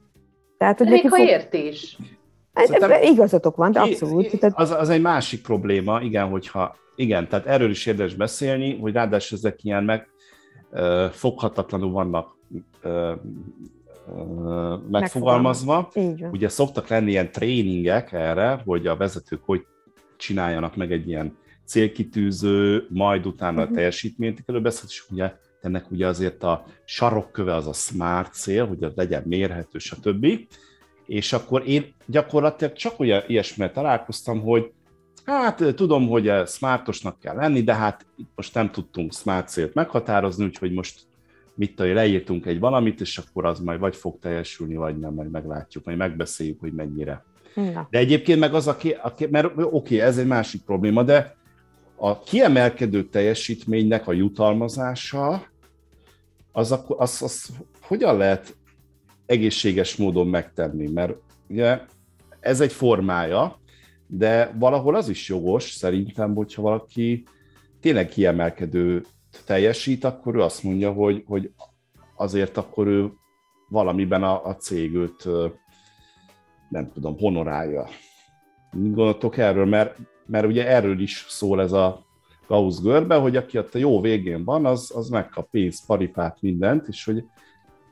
[0.59, 1.27] Tehát, hogy még ha fog...
[1.27, 1.99] érti is.
[2.67, 4.39] Szerintem, Igazatok van, de abszolút.
[4.53, 9.39] Az, az egy másik probléma, igen, hogyha, igen, tehát erről is érdemes beszélni, hogy ráadásul
[9.39, 10.09] ezek ilyen meg
[11.11, 12.37] foghatatlanul vannak
[14.91, 15.91] megfogalmazva.
[16.33, 19.67] Ugye szoktak lenni ilyen tréningek erre, hogy a vezetők hogy
[20.17, 26.43] csináljanak meg egy ilyen célkitűző, majd utána a teljesítményértékelő beszélt, és ugye ennek ugye azért
[26.43, 30.27] a sarokköve az a smart cél, hogy az legyen mérhető, stb.
[31.11, 34.73] És akkor én gyakorlatilag csak olyan ilyesmivel találkoztam, hogy
[35.25, 40.45] hát tudom, hogy smartosnak kell lenni, de hát itt most nem tudtunk smart célt meghatározni,
[40.45, 41.01] úgyhogy most
[41.55, 45.31] mit tudom, leírtunk egy valamit, és akkor az majd vagy fog teljesülni, vagy nem, majd
[45.31, 47.25] meglátjuk, majd megbeszéljük, hogy mennyire.
[47.55, 47.87] Na.
[47.91, 51.37] De egyébként meg az, aki, aki mert oké, okay, ez egy másik probléma, de
[51.97, 55.47] a kiemelkedő teljesítménynek a jutalmazása,
[56.53, 58.59] az, akkor, az, az hogyan lehet
[59.31, 60.89] egészséges módon megtenni?
[60.89, 61.13] Mert
[61.49, 61.81] ugye
[62.41, 63.59] ez egy formája,
[64.07, 67.25] de valahol az is jogos szerintem, hogyha valaki
[67.81, 69.05] tényleg kiemelkedő
[69.47, 71.51] teljesít, akkor ő azt mondja, hogy, hogy
[72.17, 73.13] azért akkor ő
[73.69, 74.99] valamiben a, a cég
[76.69, 77.87] nem tudom, honorálja.
[78.73, 79.67] Mit gondoltok erről?
[79.67, 82.07] Mert, mert ugye erről is szól ez a
[82.47, 86.89] Gauss görbe, hogy aki ott a jó végén van, az, az megkap pénzt, paripát, mindent,
[86.89, 87.25] és hogy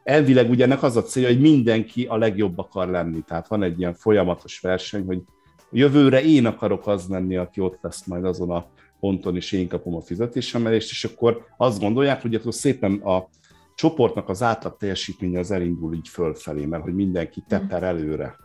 [0.08, 3.20] elvileg ugye ennek az a célja, hogy mindenki a legjobb akar lenni.
[3.26, 5.22] Tehát van egy ilyen folyamatos verseny, hogy
[5.70, 8.66] jövőre én akarok az lenni, aki ott lesz majd azon a
[9.00, 13.28] ponton, és én kapom a fizetésemelést, és akkor azt gondolják, hogy akkor szépen a
[13.74, 18.36] csoportnak az átlag teljesítménye az elindul így fölfelé, mert hogy mindenki teper előre.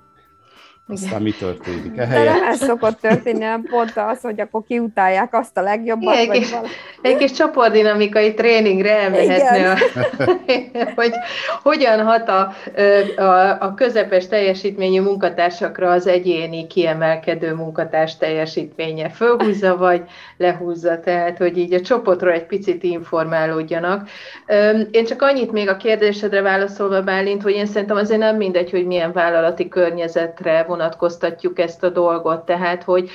[0.87, 1.97] Aztán mi történik?
[1.97, 2.33] Ehelyett...
[2.33, 6.15] De nem ez szokott történni, hanem pont az, hogy akkor kiutálják azt a legjobbat.
[6.15, 6.53] Igen, egy, kis,
[7.01, 9.77] egy kis csoportdinamikai tréningre elmehetne, a,
[10.95, 11.13] hogy
[11.61, 12.53] hogyan hat a,
[13.21, 19.09] a, a közepes teljesítményű munkatársakra az egyéni kiemelkedő munkatárs teljesítménye.
[19.09, 20.01] Fölhúzza vagy
[20.37, 24.09] lehúzza, tehát hogy így a csoportról egy picit informálódjanak.
[24.91, 28.85] Én csak annyit még a kérdésedre válaszolva, Bálint, hogy én szerintem azért nem mindegy, hogy
[28.85, 32.45] milyen vállalati környezetre vonatkoztatjuk ezt a dolgot.
[32.45, 33.09] Tehát, hogy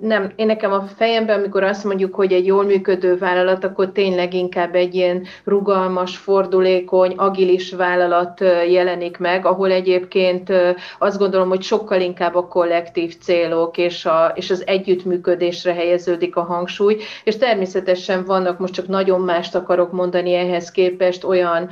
[0.00, 4.34] nem, én nekem a fejemben, amikor azt mondjuk, hogy egy jól működő vállalat, akkor tényleg
[4.34, 10.52] inkább egy ilyen rugalmas, fordulékony, agilis vállalat jelenik meg, ahol egyébként
[10.98, 16.42] azt gondolom, hogy sokkal inkább a kollektív célok és, a, és az együttműködésre helyeződik a
[16.42, 21.68] hangsúly, és természetesen vannak, most csak nagyon mást akarok mondani ehhez képest, olyan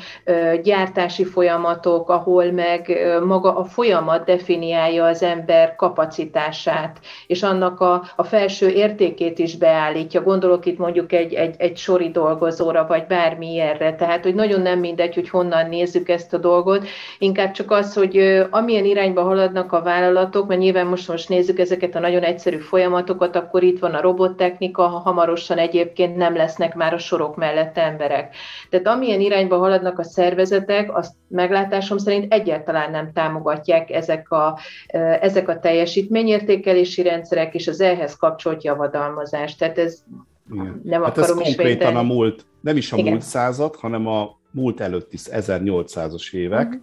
[0.62, 8.02] gyártási folyamatok, ahol meg maga a folyamat definiálja definiálja az ember kapacitását, és annak a,
[8.16, 10.22] a felső értékét is beállítja.
[10.22, 13.94] Gondolok itt mondjuk egy, egy, egy sori dolgozóra, vagy bármi ilyenre.
[13.94, 16.86] Tehát, hogy nagyon nem mindegy, hogy honnan nézzük ezt a dolgot,
[17.18, 21.94] inkább csak az, hogy amilyen irányba haladnak a vállalatok, mert nyilván most most nézzük ezeket
[21.94, 26.94] a nagyon egyszerű folyamatokat, akkor itt van a robottechnika, ha hamarosan egyébként nem lesznek már
[26.94, 28.34] a sorok mellett emberek.
[28.70, 34.58] Tehát amilyen irányba haladnak a szervezetek, azt meglátásom szerint egyáltalán nem támogatják ezek a,
[35.20, 39.56] ezek a teljesítményértékelési rendszerek és az ehhez kapcsolt javadalmazás.
[39.56, 40.04] Tehát ez
[40.52, 40.80] Igen.
[40.84, 43.12] nem hát akarom ez konkrétan a múlt, nem is a Igen.
[43.12, 46.82] múlt század, hanem a múlt előtti 1800-as évek, uh-huh.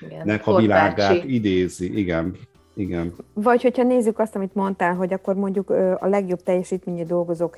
[0.00, 2.36] Igen, nek a világát idézi, igen.
[2.74, 3.14] Igen.
[3.34, 7.56] Vagy hogyha nézzük azt, amit mondtál, hogy akkor mondjuk a legjobb teljesítményű dolgozók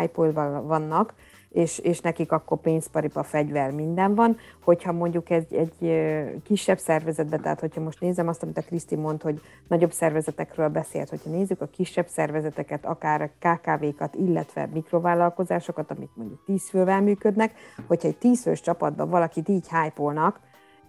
[0.00, 0.30] hype
[0.62, 1.14] vannak,
[1.50, 4.36] és, és nekik akkor pénzparipa, fegyver, minden van.
[4.64, 6.00] Hogyha mondjuk egy, egy
[6.42, 11.08] kisebb szervezetben, tehát hogyha most nézem azt, amit a Kriszti mond, hogy nagyobb szervezetekről beszélt,
[11.08, 17.52] hogyha nézzük a kisebb szervezeteket, akár KKV-kat, illetve mikrovállalkozásokat, amik mondjuk tíz fővel működnek,
[17.86, 20.02] hogyha egy tízfős csapatban valakit így hype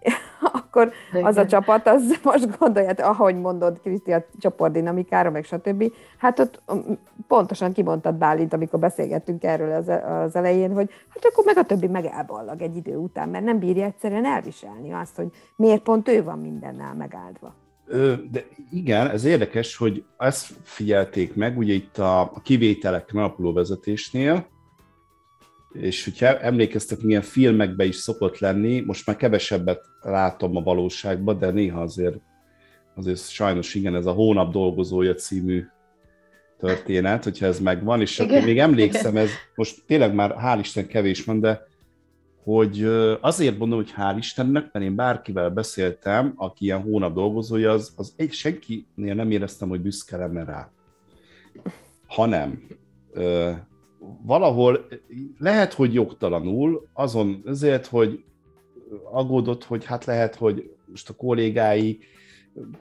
[0.53, 0.91] akkor
[1.23, 5.91] az a csapat, az most gondolját, ahogy mondod, Kriszti, a csoportdinamikára, meg stb.
[6.17, 6.61] Hát ott
[7.27, 9.87] pontosan kimondtad Bálint, amikor beszélgettünk erről az,
[10.25, 13.59] az elején, hogy hát akkor meg a többi meg elballag egy idő után, mert nem
[13.59, 17.55] bírja egyszerűen elviselni azt, hogy miért pont ő van mindennel megáldva.
[18.31, 24.47] De igen, ez érdekes, hogy ezt figyelték meg, ugye itt a kivételek alapuló vezetésnél,
[25.71, 31.51] és hogyha emlékeztek, milyen filmekben is szokott lenni, most már kevesebbet látom a valóságban, de
[31.51, 32.17] néha azért,
[32.95, 35.65] azért sajnos igen, ez a Hónap dolgozója című
[36.57, 38.43] történet, hogyha ez megvan, és igen.
[38.43, 41.67] még emlékszem, ez most tényleg már hál' Isten kevés van, de
[42.43, 42.83] hogy
[43.21, 48.13] azért mondom, hogy hál' Istennek, mert én bárkivel beszéltem, aki ilyen hónap dolgozója, az, az
[48.15, 50.71] egy, senkinél nem éreztem, hogy büszke lenne rá.
[52.07, 52.67] Hanem
[54.21, 54.87] valahol
[55.37, 58.23] lehet, hogy jogtalanul, azon azért, hogy
[59.11, 61.99] aggódott, hogy hát lehet, hogy most a kollégái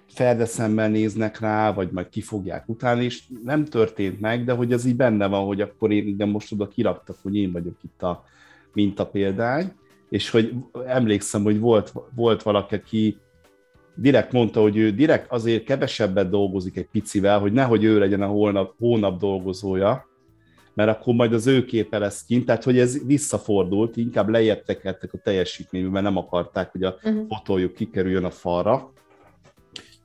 [0.07, 4.97] feldeszemmel néznek rá, vagy majd kifogják utána, és nem történt meg, de hogy az így
[4.97, 8.25] benne van, hogy akkor én de most oda kiraktak, hogy én vagyok itt a
[8.73, 9.73] mintapéldány,
[10.09, 10.55] és hogy
[10.87, 13.17] emlékszem, hogy volt, volt valaki, aki
[13.95, 18.27] direkt mondta, hogy ő direkt azért kevesebbet dolgozik egy picivel, hogy nehogy ő legyen a
[18.27, 20.08] hónap, hónap dolgozója,
[20.79, 25.13] mert akkor majd az ő képe lesz kint, tehát hogy ez visszafordult, inkább lejjebb tekertek
[25.13, 27.27] a teljesítményben, mert nem akarták, hogy a uh-huh.
[27.29, 28.93] fotójuk kikerüljön a falra.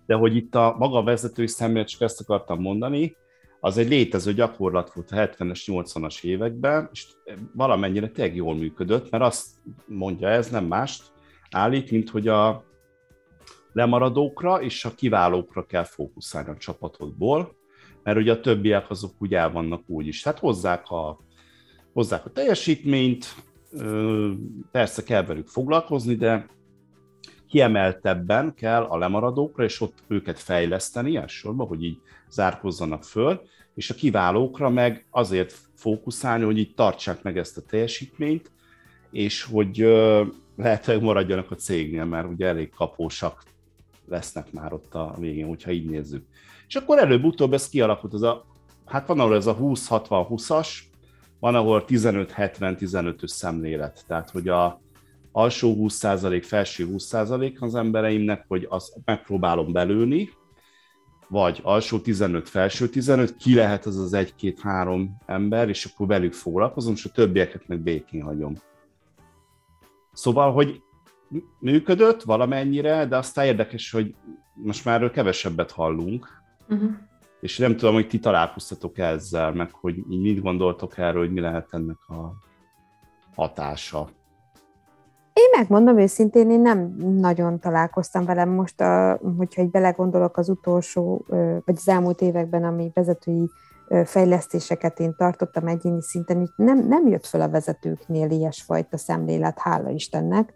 [0.05, 3.15] De hogy itt a maga vezetői szemlélet, csak ezt akartam mondani,
[3.59, 7.05] az egy létező gyakorlat volt a 70-es, 80-as években, és
[7.55, 9.47] valamennyire tényleg jól működött, mert azt
[9.86, 11.03] mondja ez, nem mást
[11.51, 12.63] állít, mint hogy a
[13.73, 17.62] lemaradókra és a kiválókra kell fókuszálni a csapatodból,
[18.03, 20.21] mert ugye a többiek azok úgy el vannak úgy is.
[20.21, 21.19] Tehát hozzák a,
[21.93, 23.35] hozzák a teljesítményt,
[24.71, 26.47] persze kell velük foglalkozni, de
[27.47, 31.97] kiemeltebben kell a lemaradókra, és ott őket fejleszteni elsősorban, hogy így
[32.29, 33.41] zárkozzanak föl,
[33.75, 38.51] és a kiválókra meg azért fókuszálni, hogy így tartsák meg ezt a teljesítményt,
[39.11, 39.77] és hogy
[40.55, 43.43] lehetőleg maradjanak a cégnél, mert ugye elég kapósak
[44.13, 46.26] lesznek már ott a végén, hogyha így nézzük.
[46.67, 48.45] És akkor előbb-utóbb ez kialakult, az a,
[48.86, 50.67] hát van ahol ez a 20-60-20-as,
[51.39, 54.82] van ahol 15-70-15-ös szemlélet, tehát hogy a
[55.32, 60.30] alsó 20%, felső 20% az embereimnek, hogy azt megpróbálom belőni,
[61.28, 66.93] vagy alsó 15%, felső 15, ki lehet az az 1-2-3 ember, és akkor velük foglalkozom,
[66.93, 68.56] és a többieket meg békén hagyom.
[70.12, 70.82] Szóval, hogy
[71.59, 74.15] működött valamennyire, de aztán érdekes, hogy
[74.53, 76.27] most már kevesebbet hallunk,
[76.69, 76.91] uh-huh.
[77.39, 81.39] és nem tudom, hogy ti találkoztatok ezzel, meg hogy így mit gondoltok erről, hogy mi
[81.39, 82.33] lehet ennek a
[83.35, 84.09] hatása.
[85.33, 91.25] Én megmondom őszintén, én nem nagyon találkoztam velem most, a, hogyha egy belegondolok az utolsó,
[91.65, 93.49] vagy az elmúlt években, ami vezetői
[94.05, 100.53] fejlesztéseket én tartottam egyéni szinten, nem, nem jött föl a vezetőknél ilyesfajta szemlélet, hála Istennek.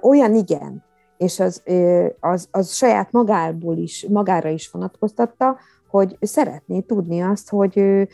[0.00, 0.84] Olyan igen,
[1.16, 1.62] és az,
[2.20, 5.56] az, az saját magából is, magára is vonatkoztatta,
[5.90, 8.08] hogy szeretné tudni azt, hogy ő,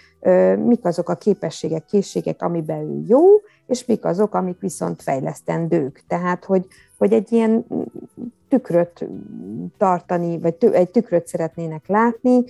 [0.57, 3.23] mik azok a képességek, készségek, amiben ő jó,
[3.67, 6.05] és mik azok, amik viszont fejlesztendők.
[6.07, 6.67] Tehát, hogy,
[6.99, 7.67] hogy egy ilyen
[8.49, 9.07] tükröt
[9.79, 12.45] tartani, vagy egy tükröt szeretnének látni,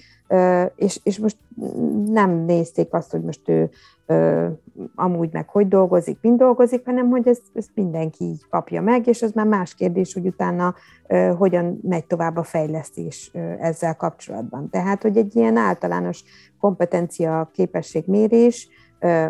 [0.76, 1.36] és, és most
[2.06, 3.70] nem nézték azt, hogy most ő
[4.94, 9.22] amúgy meg hogy dolgozik, mind dolgozik, hanem hogy ezt, ezt mindenki így kapja meg, és
[9.22, 10.74] az már más kérdés, hogy utána
[11.36, 14.70] hogyan megy tovább a fejlesztés ezzel kapcsolatban.
[14.70, 16.24] Tehát, hogy egy ilyen általános
[16.60, 18.68] kompetencia képességmérés,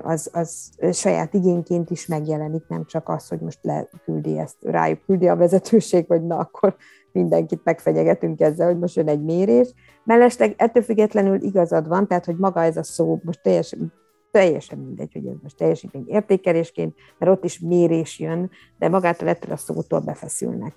[0.02, 5.28] az, az saját igényként is megjelenik, nem csak az, hogy most leküldi ezt, rájuk küldi
[5.28, 6.76] a vezetőség, vagy na akkor
[7.12, 9.74] mindenkit megfenyegetünk ezzel, hogy most jön egy mérés.
[10.04, 13.92] Mellesleg ettől függetlenül igazad van, tehát hogy maga ez a szó most teljesen,
[14.36, 19.52] teljesen mindegy, hogy ez most teljesítmény értékelésként, mert ott is mérés jön, de magától ettől
[19.52, 20.74] a szótól befeszülnek.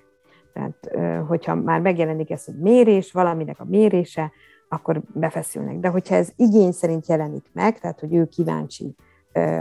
[0.54, 0.90] Tehát,
[1.28, 4.32] hogyha már megjelenik ez, hogy mérés, valaminek a mérése,
[4.70, 5.80] akkor befeszülnek.
[5.80, 8.96] De hogyha ez igény szerint jelenik meg, tehát hogy ő kíváncsi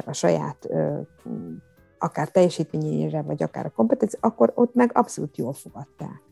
[0.05, 0.69] a saját
[1.99, 6.23] akár teljesítményére, vagy akár a kompetencia, akkor ott meg abszolút jól fogadták.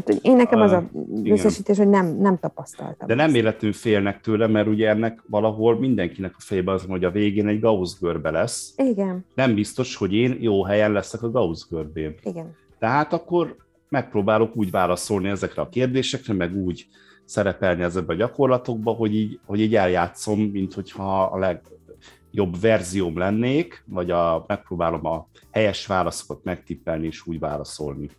[0.00, 0.90] Tehát, hogy én nekem az a
[1.24, 3.08] összesítés, hogy nem, nem tapasztaltam.
[3.08, 7.10] De nem életünk félnek tőle, mert ugye ennek valahol mindenkinek a fejében az, hogy a
[7.10, 8.74] végén egy Gauss görbe lesz.
[8.76, 9.24] Igen.
[9.34, 12.14] Nem biztos, hogy én jó helyen leszek a Gauss görbén.
[12.22, 12.56] Igen.
[12.78, 13.56] Tehát akkor
[13.88, 16.86] megpróbálok úgy válaszolni ezekre a kérdésekre, meg úgy
[17.24, 23.84] szerepelni ezekben a gyakorlatokban, hogy így, hogy így eljátszom, mint hogyha a legjobb verzióm lennék,
[23.86, 28.10] vagy a, megpróbálom a helyes válaszokat megtippelni és úgy válaszolni.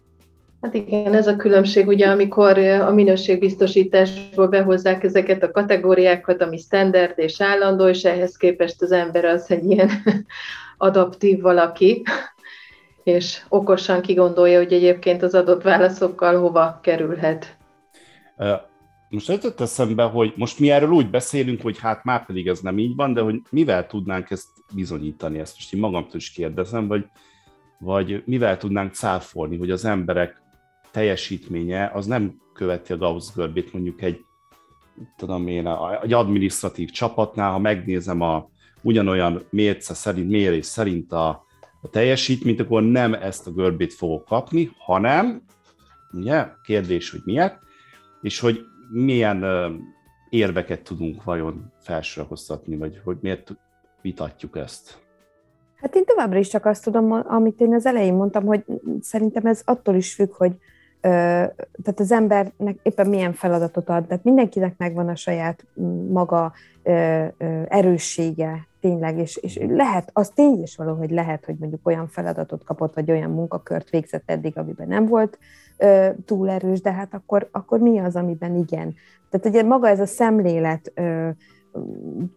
[0.62, 7.13] Hát igen, ez a különbség, ugye, amikor a minőségbiztosításból behozzák ezeket a kategóriákat, ami standard
[7.15, 9.89] és állandó, és ehhez képest az ember az egy ilyen
[10.78, 12.04] adaptív valaki,
[13.04, 17.58] és okosan kigondolja, hogy egyébként az adott válaszokkal hova kerülhet.
[19.10, 22.78] Most jutott eszembe, hogy most mi erről úgy beszélünk, hogy hát már pedig ez nem
[22.78, 27.06] így van, de hogy mivel tudnánk ezt bizonyítani, ezt most én magamtól is kérdezem, vagy,
[27.78, 30.41] vagy mivel tudnánk cáfolni, hogy az emberek
[30.91, 34.25] teljesítménye az nem követi a Gauss görbét, mondjuk egy,
[35.17, 35.67] tudom én,
[36.02, 38.49] egy administratív csapatnál, ha megnézem a
[38.82, 41.28] ugyanolyan mérce szerint, mérés szerint a,
[41.82, 45.43] a teljesítményt, akkor nem ezt a görbét fogok kapni, hanem,
[46.12, 47.60] ugye, kérdés, hogy miért,
[48.21, 49.45] és hogy milyen
[50.30, 53.56] érveket tudunk vajon felsorakoztatni, vagy hogy miért
[54.02, 55.08] vitatjuk ezt?
[55.75, 58.63] Hát én továbbra is csak azt tudom, amit én az elején mondtam, hogy
[59.02, 60.52] szerintem ez attól is függ, hogy
[61.02, 65.66] tehát az embernek éppen milyen feladatot ad, tehát mindenkinek megvan a saját
[66.10, 66.54] maga
[67.68, 72.64] erőssége tényleg, és, és lehet, az tény is való, hogy lehet, hogy mondjuk olyan feladatot
[72.64, 75.38] kapott, vagy olyan munkakört végzett eddig, amiben nem volt
[76.26, 78.96] túl erős, de hát akkor, akkor mi az, amiben igen.
[79.30, 80.92] Tehát ugye maga ez a szemlélet,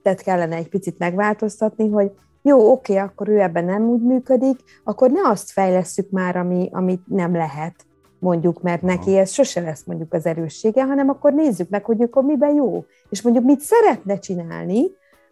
[0.02, 5.10] tehát kellene egy picit megváltoztatni, hogy jó, oké, akkor ő ebben nem úgy működik, akkor
[5.10, 7.86] ne azt fejlesszük már, ami, amit nem lehet,
[8.22, 12.24] mondjuk, mert neki ez sose lesz mondjuk az erőssége, hanem akkor nézzük meg, hogy akkor
[12.24, 14.84] miben jó, és mondjuk mit szeretne csinálni,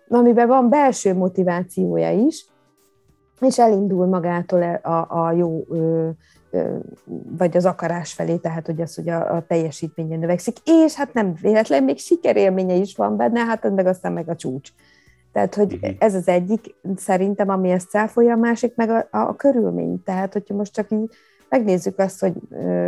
[0.09, 2.47] amiben van belső motivációja is,
[3.41, 5.65] és elindul magától a, a jó
[7.39, 11.35] vagy az akarás felé, tehát hogy az, hogy a, a teljesítménye növekszik, és hát nem
[11.41, 14.71] véletlen, még sikerélménye is van benne, hát meg aztán meg a csúcs.
[15.33, 15.91] Tehát, hogy uh-huh.
[15.99, 20.03] ez az egyik szerintem, ami ezt cáfolja, a másik meg a, a, a körülmény.
[20.03, 21.15] Tehát, hogyha most csak így
[21.51, 22.35] megnézzük azt, hogy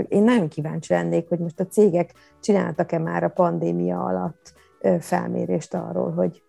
[0.08, 4.54] én nagyon kíváncsi lennék, hogy most a cégek csináltak-e már a pandémia alatt
[5.00, 6.42] felmérést arról, hogy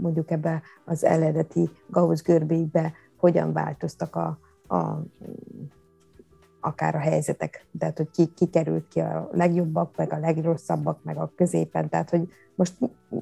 [0.00, 4.38] mondjuk ebbe az eredeti Gauss görbébe hogyan változtak a,
[4.76, 5.02] a
[6.64, 11.16] akár a helyzetek, tehát hogy ki, ki került ki a legjobbak, meg a legrosszabbak, meg
[11.16, 12.74] a középen, tehát hogy most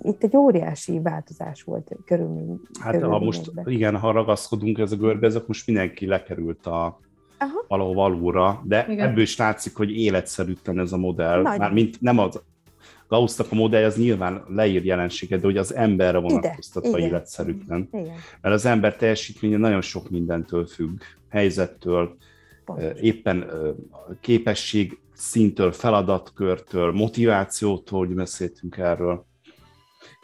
[0.02, 2.60] itt egy óriási változás volt körülmény.
[2.80, 7.00] Hát ha most igen, ha ragaszkodunk ez a görbe, ezek most mindenki lekerült a
[7.42, 7.64] Aha.
[7.68, 9.08] valahol alulra, de igen.
[9.08, 11.58] ebből is látszik, hogy életszerűtlen ez a modell, Nagy.
[11.58, 12.40] már mint nem az
[13.08, 17.88] Gaussnak a modell az nyilván leír jelenséget, de hogy az emberre vonatkoztatva életszerűtlen.
[17.92, 18.14] Igen.
[18.40, 22.16] Mert az ember teljesítménye nagyon sok mindentől függ, helyzettől,
[22.64, 23.00] Pontos.
[23.00, 23.50] éppen
[24.20, 29.26] képesség szintől, feladatkörtől, motivációtól, hogy beszéltünk erről.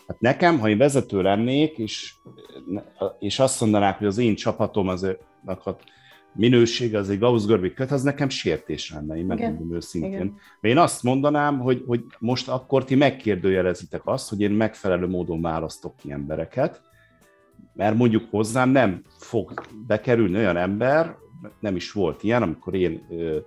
[0.07, 2.14] Hát nekem, ha én vezető lennék, és,
[3.18, 5.16] és azt mondanák, hogy az én csapatom az
[6.37, 10.12] a minőség az egy Gauss görbét köt, az nekem sértés lenne, én megmondom őszintén.
[10.12, 10.27] Igen.
[10.61, 15.42] Mert én azt mondanám, hogy, hogy most akkor ti megkérdőjelezitek azt, hogy én megfelelő módon
[15.42, 16.83] választok ki embereket,
[17.72, 21.16] mert mondjuk hozzám nem fog bekerülni olyan ember,
[21.61, 23.38] nem is volt ilyen, amikor én, ö,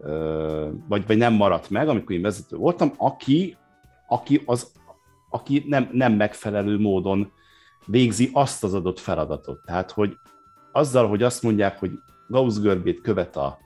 [0.00, 3.56] ö, vagy, vagy nem maradt meg, amikor én vezető voltam, aki,
[4.08, 4.72] aki, az,
[5.30, 7.32] aki nem, nem megfelelő módon
[7.86, 9.64] végzi azt az adott feladatot.
[9.64, 10.16] Tehát, hogy
[10.72, 11.90] azzal, hogy azt mondják, hogy
[12.30, 13.58] Gauss görbét követ a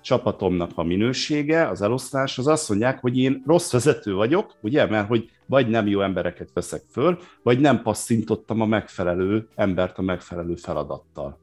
[0.00, 5.08] csapatomnak a minősége, az elosztás, az azt mondják, hogy én rossz vezető vagyok, ugye, mert
[5.08, 10.54] hogy vagy nem jó embereket veszek föl, vagy nem passzintottam a megfelelő embert a megfelelő
[10.54, 11.38] feladattal.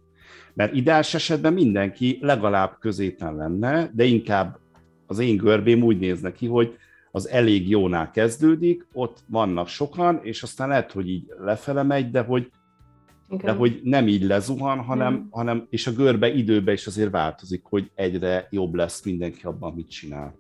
[0.54, 4.60] Mert ideális esetben mindenki legalább középen lenne, de inkább
[5.08, 6.78] az én görbém úgy néz neki, hogy
[7.12, 12.22] az elég jónál kezdődik, ott vannak sokan, és aztán lehet, hogy így lefele megy, de
[12.22, 12.52] hogy,
[13.30, 13.46] Igen.
[13.46, 15.30] de hogy nem így lezuhan, hanem, mm.
[15.30, 19.90] hanem, és a görbe időbe is azért változik, hogy egyre jobb lesz mindenki abban, mit
[19.90, 20.36] csinál.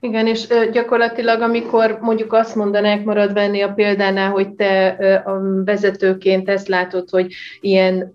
[0.00, 4.86] Igen, és gyakorlatilag, amikor mondjuk azt mondanák, marad venni a példánál, hogy te
[5.24, 8.10] a vezetőként ezt látod, hogy ilyen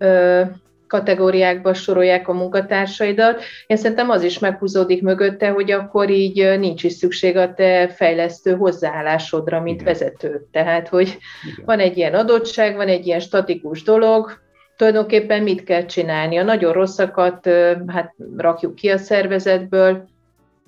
[0.86, 3.42] kategóriákba sorolják a munkatársaidat.
[3.66, 8.56] Én szerintem az is meghúzódik mögötte, hogy akkor így nincs is szükség a te fejlesztő
[8.56, 9.92] hozzáállásodra, mint Igen.
[9.92, 10.46] vezető.
[10.50, 11.18] Tehát, hogy
[11.52, 11.64] Igen.
[11.64, 14.44] van egy ilyen adottság, van egy ilyen statikus dolog,
[14.76, 16.36] tulajdonképpen mit kell csinálni?
[16.36, 17.48] A nagyon rosszakat
[17.86, 20.08] hát rakjuk ki a szervezetből,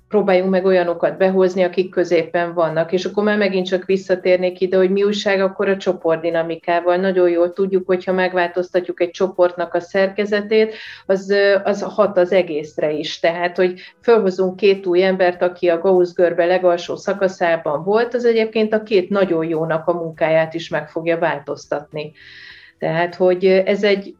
[0.09, 2.93] próbáljunk meg olyanokat behozni, akik középen vannak.
[2.93, 6.97] És akkor már megint csak visszatérnék ide, hogy mi újság akkor a csoportdinamikával.
[6.97, 10.75] Nagyon jól tudjuk, hogyha megváltoztatjuk egy csoportnak a szerkezetét,
[11.07, 13.19] az, az hat az egészre is.
[13.19, 18.73] Tehát, hogy felhozunk két új embert, aki a Gauss görbe legalsó szakaszában volt, az egyébként
[18.75, 22.13] a két nagyon jónak a munkáját is meg fogja változtatni.
[22.79, 24.15] Tehát, hogy ez egy,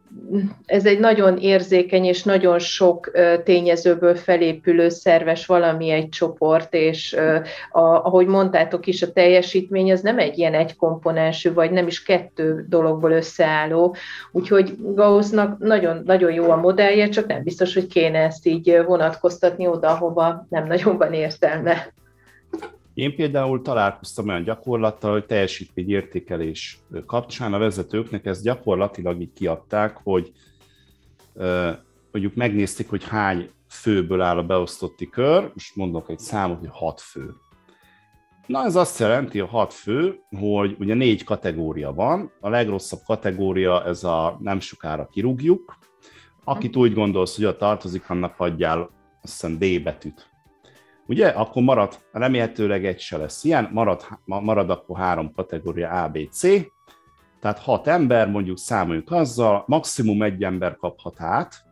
[0.65, 3.11] ez egy nagyon érzékeny és nagyon sok
[3.43, 7.17] tényezőből felépülő szerves valami egy csoport, és
[7.71, 12.65] a, ahogy mondtátok is, a teljesítmény az nem egy ilyen egykomponensű, vagy nem is kettő
[12.69, 13.95] dologból összeálló.
[14.31, 19.67] Úgyhogy Gaussnak nagyon, nagyon jó a modellje, csak nem biztos, hogy kéne ezt így vonatkoztatni
[19.67, 21.93] oda, ahova nem nagyon van értelme.
[22.99, 30.31] Én például találkoztam olyan gyakorlattal, hogy teljesítményértékelés kapcsán a vezetőknek ezt gyakorlatilag így kiadták, hogy
[32.11, 37.01] mondjuk megnézték, hogy hány főből áll a beosztotti kör, most mondok egy számot, hogy hat
[37.01, 37.33] fő.
[38.47, 43.85] Na ez azt jelenti, a hat fő, hogy ugye négy kategória van, a legrosszabb kategória
[43.85, 45.77] ez a nem sokára kirúgjuk,
[46.43, 48.89] akit úgy gondolsz, hogy a tartozik, annak adjál
[49.21, 50.28] azt hiszem D betűt
[51.09, 56.17] ugye, akkor marad, remélhetőleg egy se lesz ilyen, marad, marad akkor három kategória A, B,
[56.31, 56.41] C,
[57.39, 61.63] tehát hat ember, mondjuk számoljuk azzal, maximum egy ember kaphat át,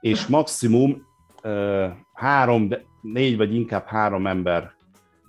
[0.00, 1.06] és maximum
[1.42, 2.68] uh, három,
[3.02, 4.72] négy vagy inkább három ember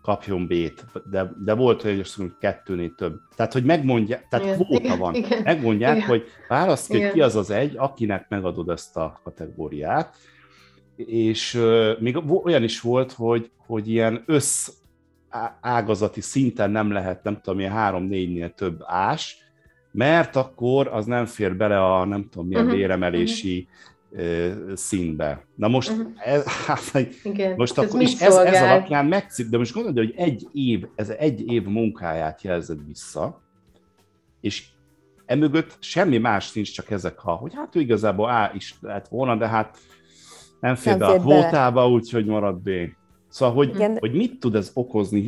[0.01, 3.15] kapjon B-t, de, de volt olyan, hogy kettőnél több.
[3.35, 5.13] Tehát, hogy megmondják, tehát igen, kvóta van.
[5.13, 6.07] Igen, Megmondják, igen.
[6.07, 10.15] hogy választ ki az az egy, akinek megadod ezt a kategóriát,
[11.05, 11.59] és
[11.99, 14.69] még olyan is volt, hogy, hogy ilyen össz
[15.61, 19.37] ágazati szinten nem lehet, nem tudom, ilyen három-négynél több ás,
[19.91, 22.79] mert akkor az nem fér bele a nem tudom milyen uh-huh.
[22.79, 23.67] béremelési
[24.11, 24.73] uh-huh.
[24.73, 25.45] színbe.
[25.55, 26.07] Na most, uh-huh.
[26.17, 27.55] ez, hát, Igen.
[27.55, 31.09] most ez akkor is ez, ez alapján megcip, de most gondolod, hogy egy év, ez
[31.09, 33.41] egy év munkáját jelzed vissza,
[34.41, 34.67] és
[35.25, 39.35] emögött semmi más nincs, csak ezek a, hogy hát ő igazából A is lehet volna,
[39.35, 39.77] de hát
[40.59, 42.69] nem fér be a kvótába, úgyhogy marad B.
[43.27, 43.97] Szóval, hogy, Igen.
[43.97, 45.19] hogy mit tud ez okozni?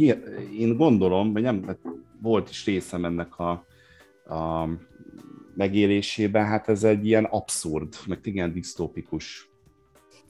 [0.57, 1.77] Én gondolom, vagy nem,
[2.21, 3.49] volt is részem ennek a,
[4.35, 4.67] a
[5.55, 9.50] megélésében, hát ez egy ilyen abszurd, meg igen disztópikus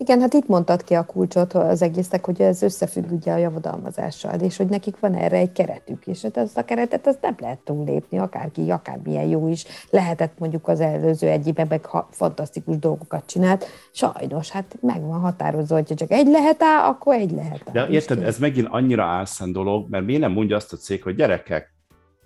[0.02, 4.40] igen, hát itt mondtad ki a kulcsot az egésznek, hogy ez összefügg ugye a javadalmazással,
[4.40, 7.60] és hogy nekik van erre egy keretük, és hát azt a keretet azt nem lehet
[7.60, 9.66] túllépni, akárki, akármilyen jó is.
[9.90, 13.66] Lehetett mondjuk az előző egy évben meg fantasztikus dolgokat csinált.
[13.92, 17.72] Sajnos, hát meg van határozva, hogyha csak egy lehet á, akkor egy lehet á.
[17.72, 21.16] De érted, ez megint annyira álszent dolog, mert miért nem mondja azt a cég, hogy
[21.16, 21.74] gyerekek,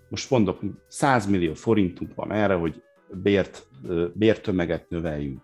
[0.10, 2.84] most mondok, 100 millió forintunk van erre, hogy
[3.24, 3.68] bért,
[4.14, 5.42] bértömeget növeljünk.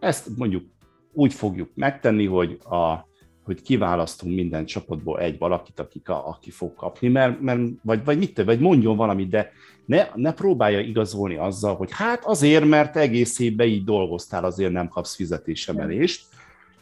[0.00, 0.62] Ezt mondjuk
[1.12, 3.08] úgy fogjuk megtenni, hogy, a,
[3.44, 8.18] hogy kiválasztunk minden csapatból egy valakit, akik a, aki fog kapni, mert, mert vagy, vagy
[8.18, 9.52] mit, vagy mondjon valamit, de
[9.86, 14.88] ne, ne próbálja igazolni azzal, hogy hát azért, mert egész évben így dolgoztál, azért nem
[14.88, 16.26] kapsz fizetésemelést,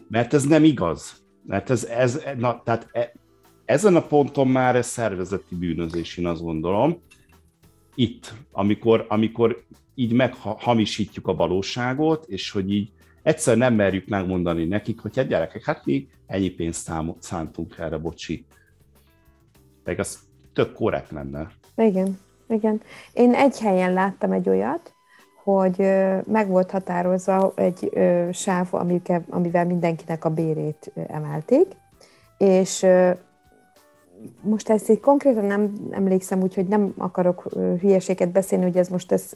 [0.08, 1.22] mert ez nem igaz.
[1.46, 3.12] Mert ez, ez na, tehát e,
[3.64, 7.02] ezen a ponton már ez szervezeti bűnözés, én azt gondolom.
[7.94, 9.64] Itt, amikor, amikor
[9.94, 12.90] így meghamisítjuk a valóságot, és hogy így
[13.22, 18.44] egyszer nem merjük megmondani nekik, hogy hát gyerekek, hát mi ennyi pénzt szántunk erre, bocsi.
[19.84, 20.18] Meg az
[20.52, 21.50] tök korrekt lenne.
[21.76, 22.18] Igen,
[22.48, 22.80] igen.
[23.12, 24.94] Én egy helyen láttam egy olyat,
[25.44, 25.76] hogy
[26.26, 27.90] meg volt határozva egy
[28.32, 28.68] sáv,
[29.28, 31.66] amivel mindenkinek a bérét emelték,
[32.38, 32.86] és
[34.40, 39.32] most ezt így konkrétan nem emlékszem, úgyhogy nem akarok hülyeséget beszélni, hogy ez most ez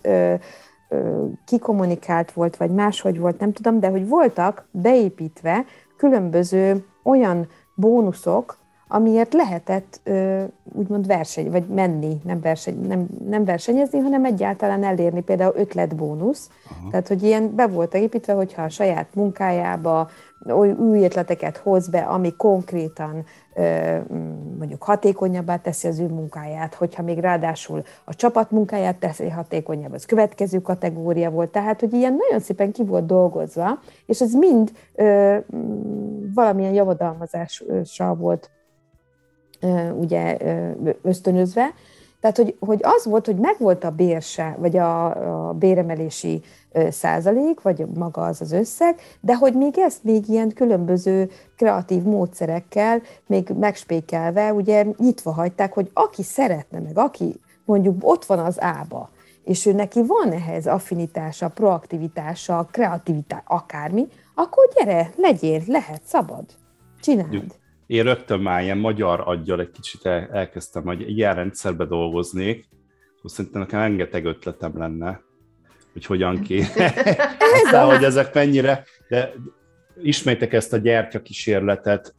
[1.45, 5.65] kikommunikált volt, vagy máshogy volt, nem tudom, de hogy voltak beépítve
[5.97, 10.01] különböző olyan bónuszok, amiért lehetett
[10.73, 16.51] úgymond verseny, vagy menni, nem, verseny, nem, nem versenyezni, hanem egyáltalán elérni például ötletbónusz.
[16.71, 16.91] Aha.
[16.91, 20.09] Tehát, hogy ilyen be volt építve, hogyha a saját munkájába
[20.53, 23.25] új ötleteket hoz be, ami konkrétan
[24.59, 30.05] mondjuk hatékonyabbá teszi az ő munkáját, hogyha még ráadásul a csapat munkáját teszi hatékonyabb, az
[30.05, 35.37] következő kategória volt, tehát hogy ilyen nagyon szépen ki volt dolgozva, és ez mind ö,
[36.35, 38.51] valamilyen javadalmazással volt
[39.61, 40.71] ö, ugye ö,
[41.03, 41.75] ösztönözve,
[42.25, 46.43] tehát, hogy, hogy az volt, hogy megvolt a bérse, vagy a, a béremelési
[46.89, 53.01] százalék, vagy maga az az összeg, de hogy még ezt még ilyen különböző kreatív módszerekkel,
[53.27, 59.11] még megspékelve, ugye nyitva hagyták, hogy aki szeretne, meg aki mondjuk ott van az ába,
[59.43, 66.45] és ő neki van ehhez affinitása, proaktivitása, kreativitás, akármi, akkor gyere, legyél, lehet, szabad,
[67.01, 67.55] csináld.
[67.87, 72.69] Én rögtön már ilyen magyar aggyal egy kicsit el, elkezdtem, hogy ilyen rendszerbe dolgoznék,
[73.25, 75.21] szerintem nekem rengeteg ötletem lenne,
[75.93, 76.67] hogy hogyan kéne.
[77.65, 79.33] Aztán, hogy ezek mennyire, de
[80.03, 82.15] ismétek ezt a gyertya kísérletet,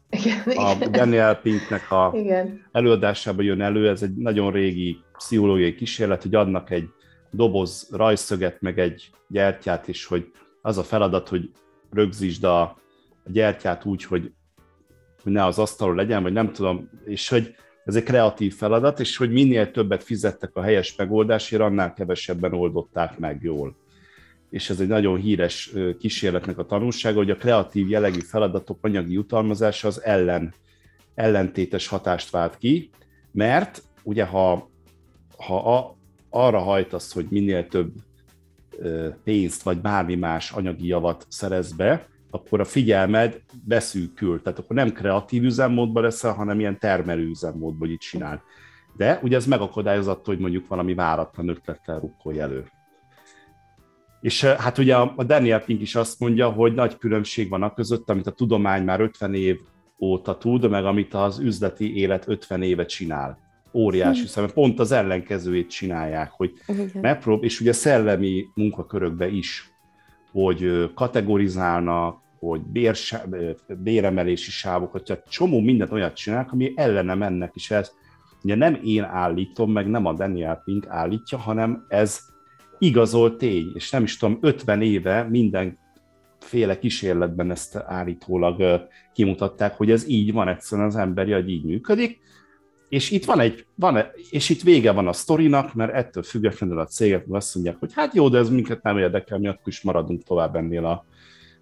[0.46, 0.88] a.
[0.92, 2.66] Daniel Pinknek a igen.
[2.72, 6.90] előadásában jön elő, ez egy nagyon régi pszichológiai kísérlet, hogy adnak egy
[7.32, 11.50] doboz rajszöget, meg egy gyertyát, és hogy az a feladat, hogy
[11.92, 12.78] rögzítsd a
[13.26, 14.32] gyertyát úgy, hogy,
[15.26, 17.56] hogy ne az asztalon legyen, vagy nem tudom, és hogy
[17.86, 23.18] ez egy kreatív feladat, és hogy minél többet fizettek a helyes megoldásért, annál kevesebben oldották
[23.18, 23.76] meg jól.
[24.50, 29.88] És ez egy nagyon híres kísérletnek a tanulsága, hogy a kreatív jellegű feladatok anyagi jutalmazása
[29.88, 30.54] az ellen,
[31.16, 32.90] ellentétes hatást vált ki,
[33.32, 34.70] mert ugye ha,
[35.38, 35.98] ha a,
[36.30, 37.92] arra hajtasz, hogy minél több
[39.24, 44.42] pénzt vagy bármi más anyagi javat szerez be, akkor a figyelmed beszűkül.
[44.42, 48.44] Tehát akkor nem kreatív üzemmódban leszel, hanem ilyen termelő üzemmódban így csinál.
[48.98, 52.66] De ugye ez megakadályozott, hogy mondjuk valami váratlan ötlettel rukkolj elő.
[54.22, 57.74] És eh, hát ugye a Daniel Pink is azt mondja, hogy nagy különbség van a
[57.74, 59.60] között, amit a tudomány már 50 év
[60.00, 63.38] óta tud, meg amit az üzleti élet 50 éve csinál.
[63.74, 64.28] Óriási hmm.
[64.28, 66.54] szemben, pont az ellenkezőjét csinálják, hogy
[67.02, 69.72] megprób, és ugye szellemi munkakörökbe is,
[70.32, 73.22] hogy kategorizálnak, hogy bérsa,
[73.78, 77.92] béremelési sávokat, tehát csomó mindent olyat csinálnak, ami ellene mennek, és ez
[78.44, 82.20] ugye nem én állítom, meg nem a Daniel Pink állítja, hanem ez
[82.78, 90.08] igazolt tény, és nem is tudom, 50 éve mindenféle kísérletben ezt állítólag kimutatták, hogy ez
[90.08, 92.24] így van, egyszerűen az emberi agy így működik,
[92.90, 93.98] és itt van egy, van,
[94.30, 98.14] és itt vége van a sztorinak, mert ettől függetlenül a cégek azt mondják, hogy hát
[98.14, 101.06] jó, de ez minket nem érdekel, mi akkor is maradunk tovább ennél a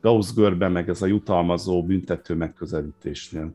[0.03, 3.53] Gauss görben, meg ez a jutalmazó, büntető megközelítésnél.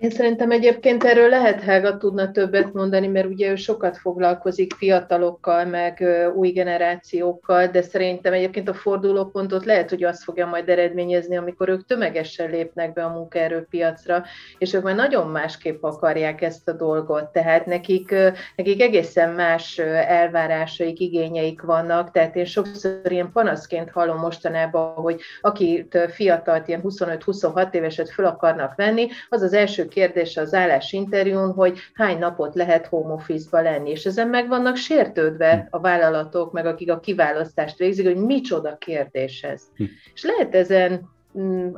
[0.00, 5.64] Én szerintem egyébként erről lehet Helga tudna többet mondani, mert ugye ő sokat foglalkozik fiatalokkal,
[5.64, 11.68] meg új generációkkal, de szerintem egyébként a fordulópontot lehet, hogy azt fogja majd eredményezni, amikor
[11.68, 14.24] ők tömegesen lépnek be a munkaerőpiacra,
[14.58, 17.32] és ők már nagyon másképp akarják ezt a dolgot.
[17.32, 18.14] Tehát nekik,
[18.56, 25.98] nekik egészen más elvárásaik, igényeik vannak, tehát én sokszor ilyen panaszként hallom mostanában, hogy akit
[26.10, 32.18] fiatalt, ilyen 25-26 éveset föl akarnak venni, az az első kérdés az állásinterjún, hogy hány
[32.18, 37.00] napot lehet home office-ba lenni, és ezen meg vannak sértődve a vállalatok, meg akik a
[37.00, 39.62] kiválasztást végzik, hogy micsoda kérdés ez.
[39.76, 39.84] Hm.
[40.14, 41.18] És lehet ezen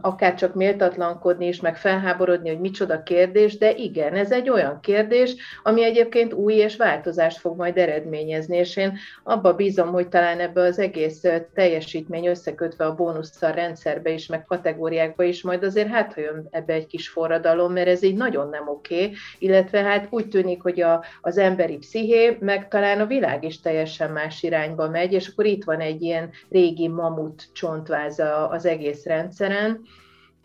[0.01, 5.35] akár csak méltatlankodni is, meg felháborodni, hogy micsoda kérdés, de igen, ez egy olyan kérdés,
[5.63, 10.61] ami egyébként új és változást fog majd eredményezni, és én abba bízom, hogy talán ebbe
[10.61, 11.23] az egész
[11.55, 16.73] teljesítmény összekötve a bónusszal rendszerbe is, meg kategóriákba is, majd azért hát, ha jön ebbe
[16.73, 20.81] egy kis forradalom, mert ez így nagyon nem oké, okay, illetve hát úgy tűnik, hogy
[20.81, 25.47] a, az emberi psziché, meg talán a világ is teljesen más irányba megy, és akkor
[25.47, 29.81] itt van egy ilyen régi mamut csontváza az egész rendszer, rendszeren.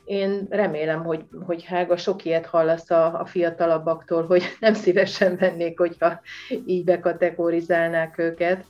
[0.05, 5.79] Én remélem, hogy, hogy Hága sok ilyet hallasz a, a fiatalabbaktól, hogy nem szívesen vennék,
[5.79, 6.21] hogyha
[6.65, 8.65] így bekategorizálnák őket.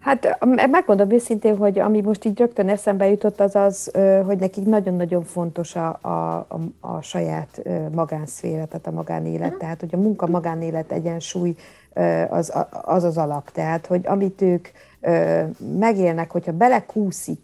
[0.00, 0.38] Hát
[0.70, 3.90] megmondom őszintén, hogy ami most így rögtön eszembe jutott, az az,
[4.26, 9.88] hogy nekik nagyon-nagyon fontos a, a, a, a saját magánszféra, tehát a magánélet, tehát hogy
[9.92, 11.54] a munka-magánélet egyensúly
[12.28, 13.50] az, az az alap.
[13.50, 14.68] Tehát, hogy amit ők
[15.78, 17.38] megélnek, hogyha belekúszik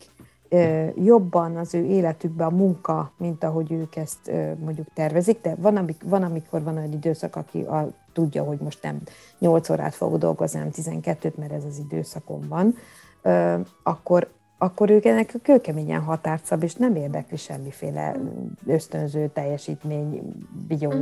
[0.94, 6.03] jobban az ő életükbe a munka, mint ahogy ők ezt mondjuk tervezik, de van, amik,
[6.05, 9.00] van amikor van egy időszak, aki a, tudja, hogy most nem
[9.38, 12.74] 8 órát fogok dolgozni, hanem 12-t, mert ez az időszakon van,
[13.82, 18.16] akkor, akkor ők ennek kőkeményen határt szab, és nem érdekli semmiféle
[18.66, 20.22] ösztönző teljesítmény,
[20.68, 20.92] bigyó.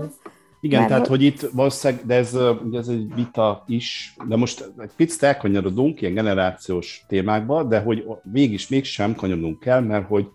[0.61, 4.73] Igen, Mert tehát hogy itt valószínűleg, de ez, ugye ez egy vita is, de most
[4.79, 10.29] egy picit elkanyarodunk ilyen generációs témákba, de hogy mégis mégsem kanyarodunk el, mert hogy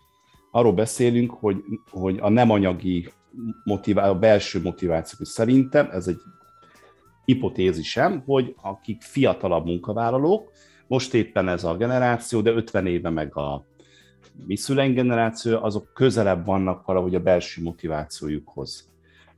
[0.52, 1.58] arról beszélünk, hogy,
[1.90, 3.08] hogy a nem anyagi
[3.64, 6.20] motivá- a belső motiváció, szerintem ez egy
[7.26, 10.52] hipotézisem, hogy akik fiatalabb munkavállalók,
[10.88, 13.66] most éppen ez a generáció, de 50 éve meg a
[14.46, 14.56] mi
[14.94, 18.95] generáció, azok közelebb vannak valahogy a belső motivációjukhoz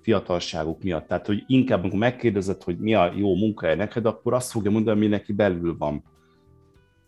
[0.08, 1.08] fiatalságuk miatt.
[1.08, 4.98] Tehát, hogy inkább, amikor megkérdezed, hogy mi a jó munkahely neked, akkor azt fogja mondani,
[4.98, 6.04] ami neki belül van.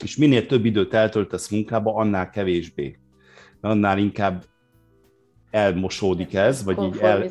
[0.03, 2.97] És minél több időt eltöltesz munkába, annál kevésbé.
[3.61, 4.43] Annál inkább
[5.51, 7.23] elmosódik ez, vagy így el,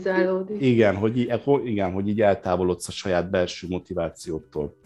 [0.59, 1.33] igen, hogy így,
[1.65, 4.77] igen, hogy így eltávolodsz a saját belső motivációtól.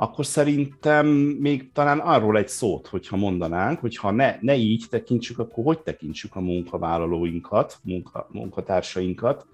[0.00, 1.06] Akkor szerintem
[1.40, 6.36] még talán arról egy szót, hogyha mondanánk, hogyha ne, ne így tekintsük, akkor hogy tekintsük
[6.36, 9.46] a munkavállalóinkat, munka, munkatársainkat,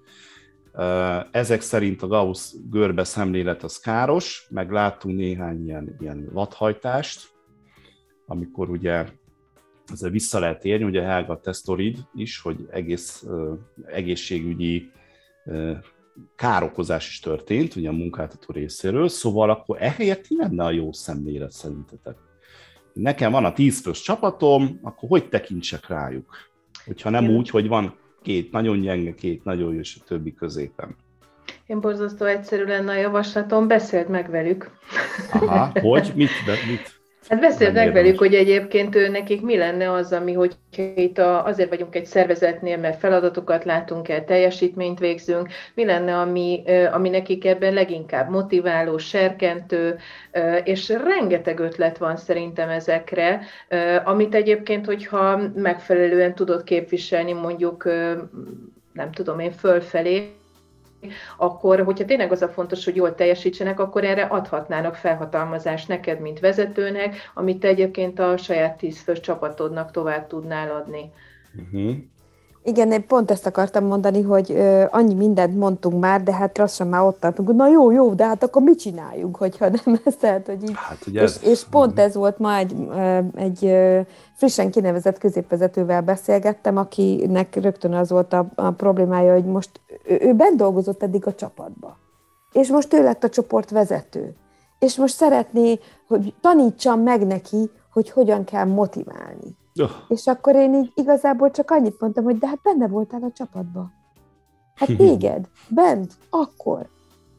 [1.31, 7.29] ezek szerint a Gauss görbe szemlélet az káros, meg láttunk néhány ilyen, ilyen vadhajtást,
[8.25, 9.05] amikor ugye
[9.85, 13.25] ezzel vissza lehet érni, ugye Helga Testorid is, hogy egész
[13.85, 14.91] egészségügyi
[16.35, 21.51] károkozás is történt, ugye a munkáltató részéről, szóval akkor ehelyett mi lenne a jó szemlélet
[21.51, 22.17] szerintetek?
[22.93, 26.35] Nekem van a tízfős csapatom, akkor hogy tekintsek rájuk?
[26.85, 30.95] Hogyha nem úgy, hogy van két nagyon gyenge, két nagyon jó, és a többi középen.
[31.65, 34.71] Én borzasztó egyszerű lenne a javaslatom, beszéld meg velük.
[35.31, 36.11] Aha, hogy?
[36.15, 36.29] Mit?
[36.45, 37.01] De, mit?
[37.29, 40.55] Hát beszéld meg velük, hogy egyébként ő nekik mi lenne az, ami, hogy
[40.95, 46.63] itt a, azért vagyunk egy szervezetnél, mert feladatokat látunk el, teljesítményt végzünk, mi lenne, ami,
[46.91, 49.97] ami nekik ebben leginkább motiváló, serkentő,
[50.63, 53.41] és rengeteg ötlet van szerintem ezekre,
[54.03, 57.83] amit egyébként, hogyha megfelelően tudod képviselni mondjuk,
[58.93, 60.29] nem tudom én, fölfelé,
[61.37, 66.39] akkor, hogyha tényleg az a fontos, hogy jól teljesítsenek, akkor erre adhatnának felhatalmazást neked, mint
[66.39, 71.11] vezetőnek, amit te egyébként a saját tízfős csapatodnak tovább tudnál adni.
[71.55, 71.95] Uh-huh.
[72.67, 76.87] Igen, én pont ezt akartam mondani, hogy ö, annyi mindent mondtunk már, de hát lassan
[76.87, 80.15] már ott tartunk, hogy na jó, jó, de hát akkor mit csináljunk, hogyha nem ez,
[80.15, 80.75] tehát, hogy így.
[80.75, 81.43] Hát, ugye és, ez...
[81.43, 82.75] és pont ez volt ma egy,
[83.35, 83.75] egy
[84.33, 90.33] frissen kinevezett középvezetővel beszélgettem, akinek rögtön az volt a, a problémája, hogy most ő, ő
[90.33, 91.97] bent dolgozott eddig a csapatba,
[92.51, 94.35] és most ő lett a csoport vezető,
[94.79, 99.57] és most szeretné, hogy tanítsam meg neki, hogy hogyan kell motiválni.
[99.81, 99.91] Oh.
[100.07, 103.91] És akkor én így igazából csak annyit mondtam, hogy de hát benne voltál a csapatba.
[104.75, 106.89] Hát téged, bent, akkor,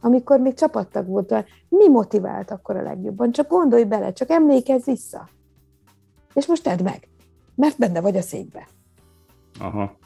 [0.00, 3.32] amikor még csapattag volt, mi motivált akkor a legjobban?
[3.32, 5.28] Csak gondolj bele, csak emlékezz vissza.
[6.34, 7.08] És most tedd meg,
[7.54, 8.68] mert benne vagy a székbe.
[9.60, 9.96] Aha.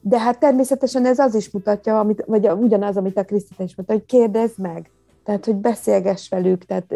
[0.00, 3.94] De hát természetesen ez az is mutatja, amit, vagy ugyanaz, amit a Krisztina is mondta,
[3.94, 4.90] hogy kérdezd meg.
[5.24, 6.94] Tehát, hogy beszélgess velük, tehát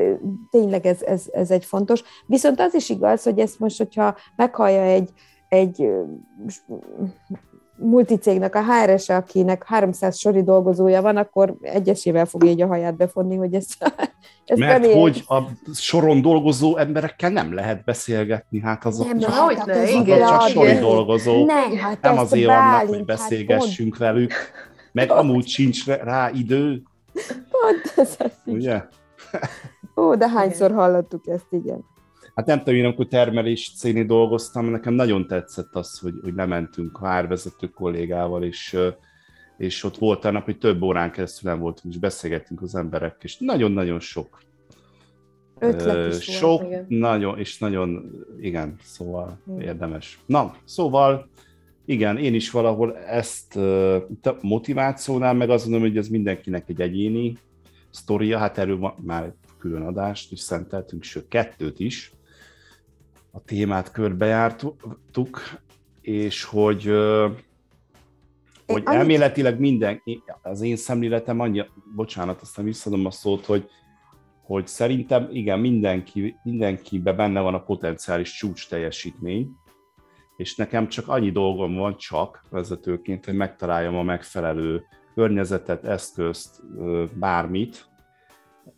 [0.50, 2.02] tényleg ez, ez, ez egy fontos.
[2.26, 5.10] Viszont az is igaz, hogy ezt most, hogyha meghallja egy,
[5.48, 5.90] egy
[7.78, 13.36] multicégnek a HRS, akinek 300 sori dolgozója van, akkor egyesével fog így a haját befonni,
[13.36, 13.76] hogy ezt,
[14.44, 15.42] ezt Mert nem hogy a
[15.74, 20.40] soron dolgozó emberekkel nem lehet beszélgetni, hát azok nem, csak, hogy ne, azok igen, csak
[20.40, 21.44] sori dolgozó.
[21.44, 24.32] Nem, hát nem azért vannak, hogy hát beszélgessünk hát velük,
[24.92, 26.82] meg amúgy sincs rá idő.
[27.50, 28.84] Pont ez az Ugye?
[29.96, 31.84] Ó, de hányszor hallottuk ezt, igen.
[32.34, 36.98] Hát nem tudom, én amikor termelés céni dolgoztam, nekem nagyon tetszett az, hogy, hogy lementünk
[37.00, 38.76] a árvezető kollégával, és,
[39.56, 43.20] és ott volt a nap, hogy több órán keresztül nem voltunk, és beszélgettünk az emberekkel,
[43.22, 44.38] és nagyon-nagyon sok
[45.58, 46.86] Ötlet is sok, volt, igen.
[46.88, 48.10] nagyon, és nagyon,
[48.40, 49.60] igen, szóval Igen.
[49.60, 50.18] érdemes.
[50.26, 51.28] Na, szóval,
[51.88, 57.36] igen, én is valahol ezt a motivációnál meg azt mondom, hogy ez mindenkinek egy egyéni
[57.90, 62.12] sztoria, hát erről már külön adást is szenteltünk, sőt, kettőt is.
[63.30, 65.40] A témát körbejártuk,
[66.00, 66.84] és hogy,
[68.66, 70.02] hogy annyit- elméletileg minden,
[70.42, 71.64] az én szemléletem annyi,
[71.94, 73.68] bocsánat, aztán visszadom a szót, hogy,
[74.42, 79.50] hogy szerintem igen, mindenki, mindenkiben benne van a potenciális csúcs teljesítmény,
[80.38, 84.82] és nekem csak annyi dolgom van csak vezetőként, hogy megtaláljam a megfelelő
[85.14, 86.62] környezetet, eszközt,
[87.18, 87.86] bármit,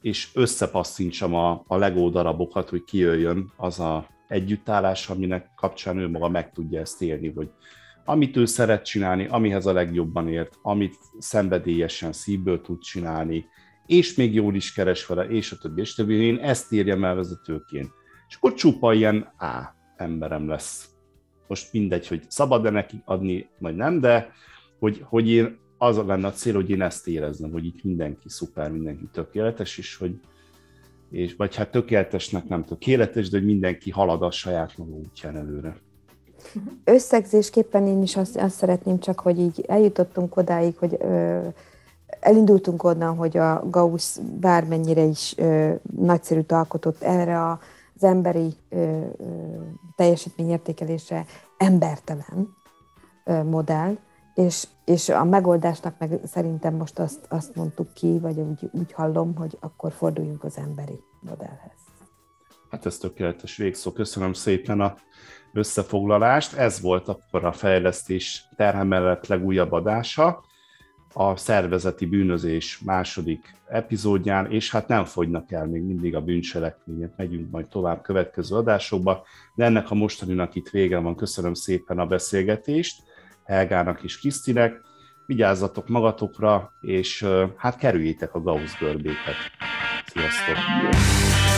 [0.00, 6.28] és összepasszintsam a, a Lego darabokat, hogy kijöjjön az a együttállás, aminek kapcsán ő maga
[6.28, 7.50] meg tudja ezt élni, hogy
[8.04, 13.46] amit ő szeret csinálni, amihez a legjobban ért, amit szenvedélyesen szívből tud csinálni,
[13.86, 16.14] és még jól is keres vele, és a többi, és többi.
[16.14, 17.90] Én ezt írjam el vezetőként.
[18.28, 20.89] És akkor csupa ilyen A emberem lesz.
[21.50, 24.32] Most mindegy, hogy szabad-e neki adni, vagy nem, de
[24.78, 28.70] hogy, hogy én az lenne a cél, hogy én ezt éreznem, hogy itt mindenki szuper,
[28.70, 30.20] mindenki tökéletes, és hogy
[31.10, 35.76] és, vagy hát tökéletesnek nem tökéletes, de hogy mindenki halad a saját maga útján előre.
[36.84, 41.38] Összegzésképpen én is azt, azt szeretném csak, hogy így eljutottunk odáig, hogy ö,
[42.20, 47.60] elindultunk onnan, hogy a Gauss bármennyire is ö, nagyszerűt alkotott erre a,
[48.00, 49.24] az emberi ö, ö,
[49.96, 51.24] teljesítményértékelésre
[51.56, 52.56] embertelen
[53.24, 53.96] ö, modell,
[54.34, 59.36] és, és a megoldásnak meg szerintem most azt, azt mondtuk ki, vagy úgy, úgy hallom,
[59.36, 61.78] hogy akkor forduljunk az emberi modellhez.
[62.70, 63.92] Hát ez tökéletes végszó.
[63.92, 64.94] Köszönöm szépen a
[65.52, 66.56] összefoglalást.
[66.56, 70.44] Ez volt akkor a fejlesztés terhe mellett legújabb adása
[71.12, 77.50] a szervezeti bűnözés második epizódján, és hát nem fogynak el még mindig a bűncselekmények, megyünk
[77.50, 81.16] majd tovább következő adásokba, de ennek a mostaninak itt vége van.
[81.16, 83.02] Köszönöm szépen a beszélgetést
[83.44, 84.80] Helgának és Krisztinek,
[85.26, 89.36] vigyázzatok magatokra, és hát kerüljétek a Gauss görbéket.
[90.06, 91.49] Sziasztok!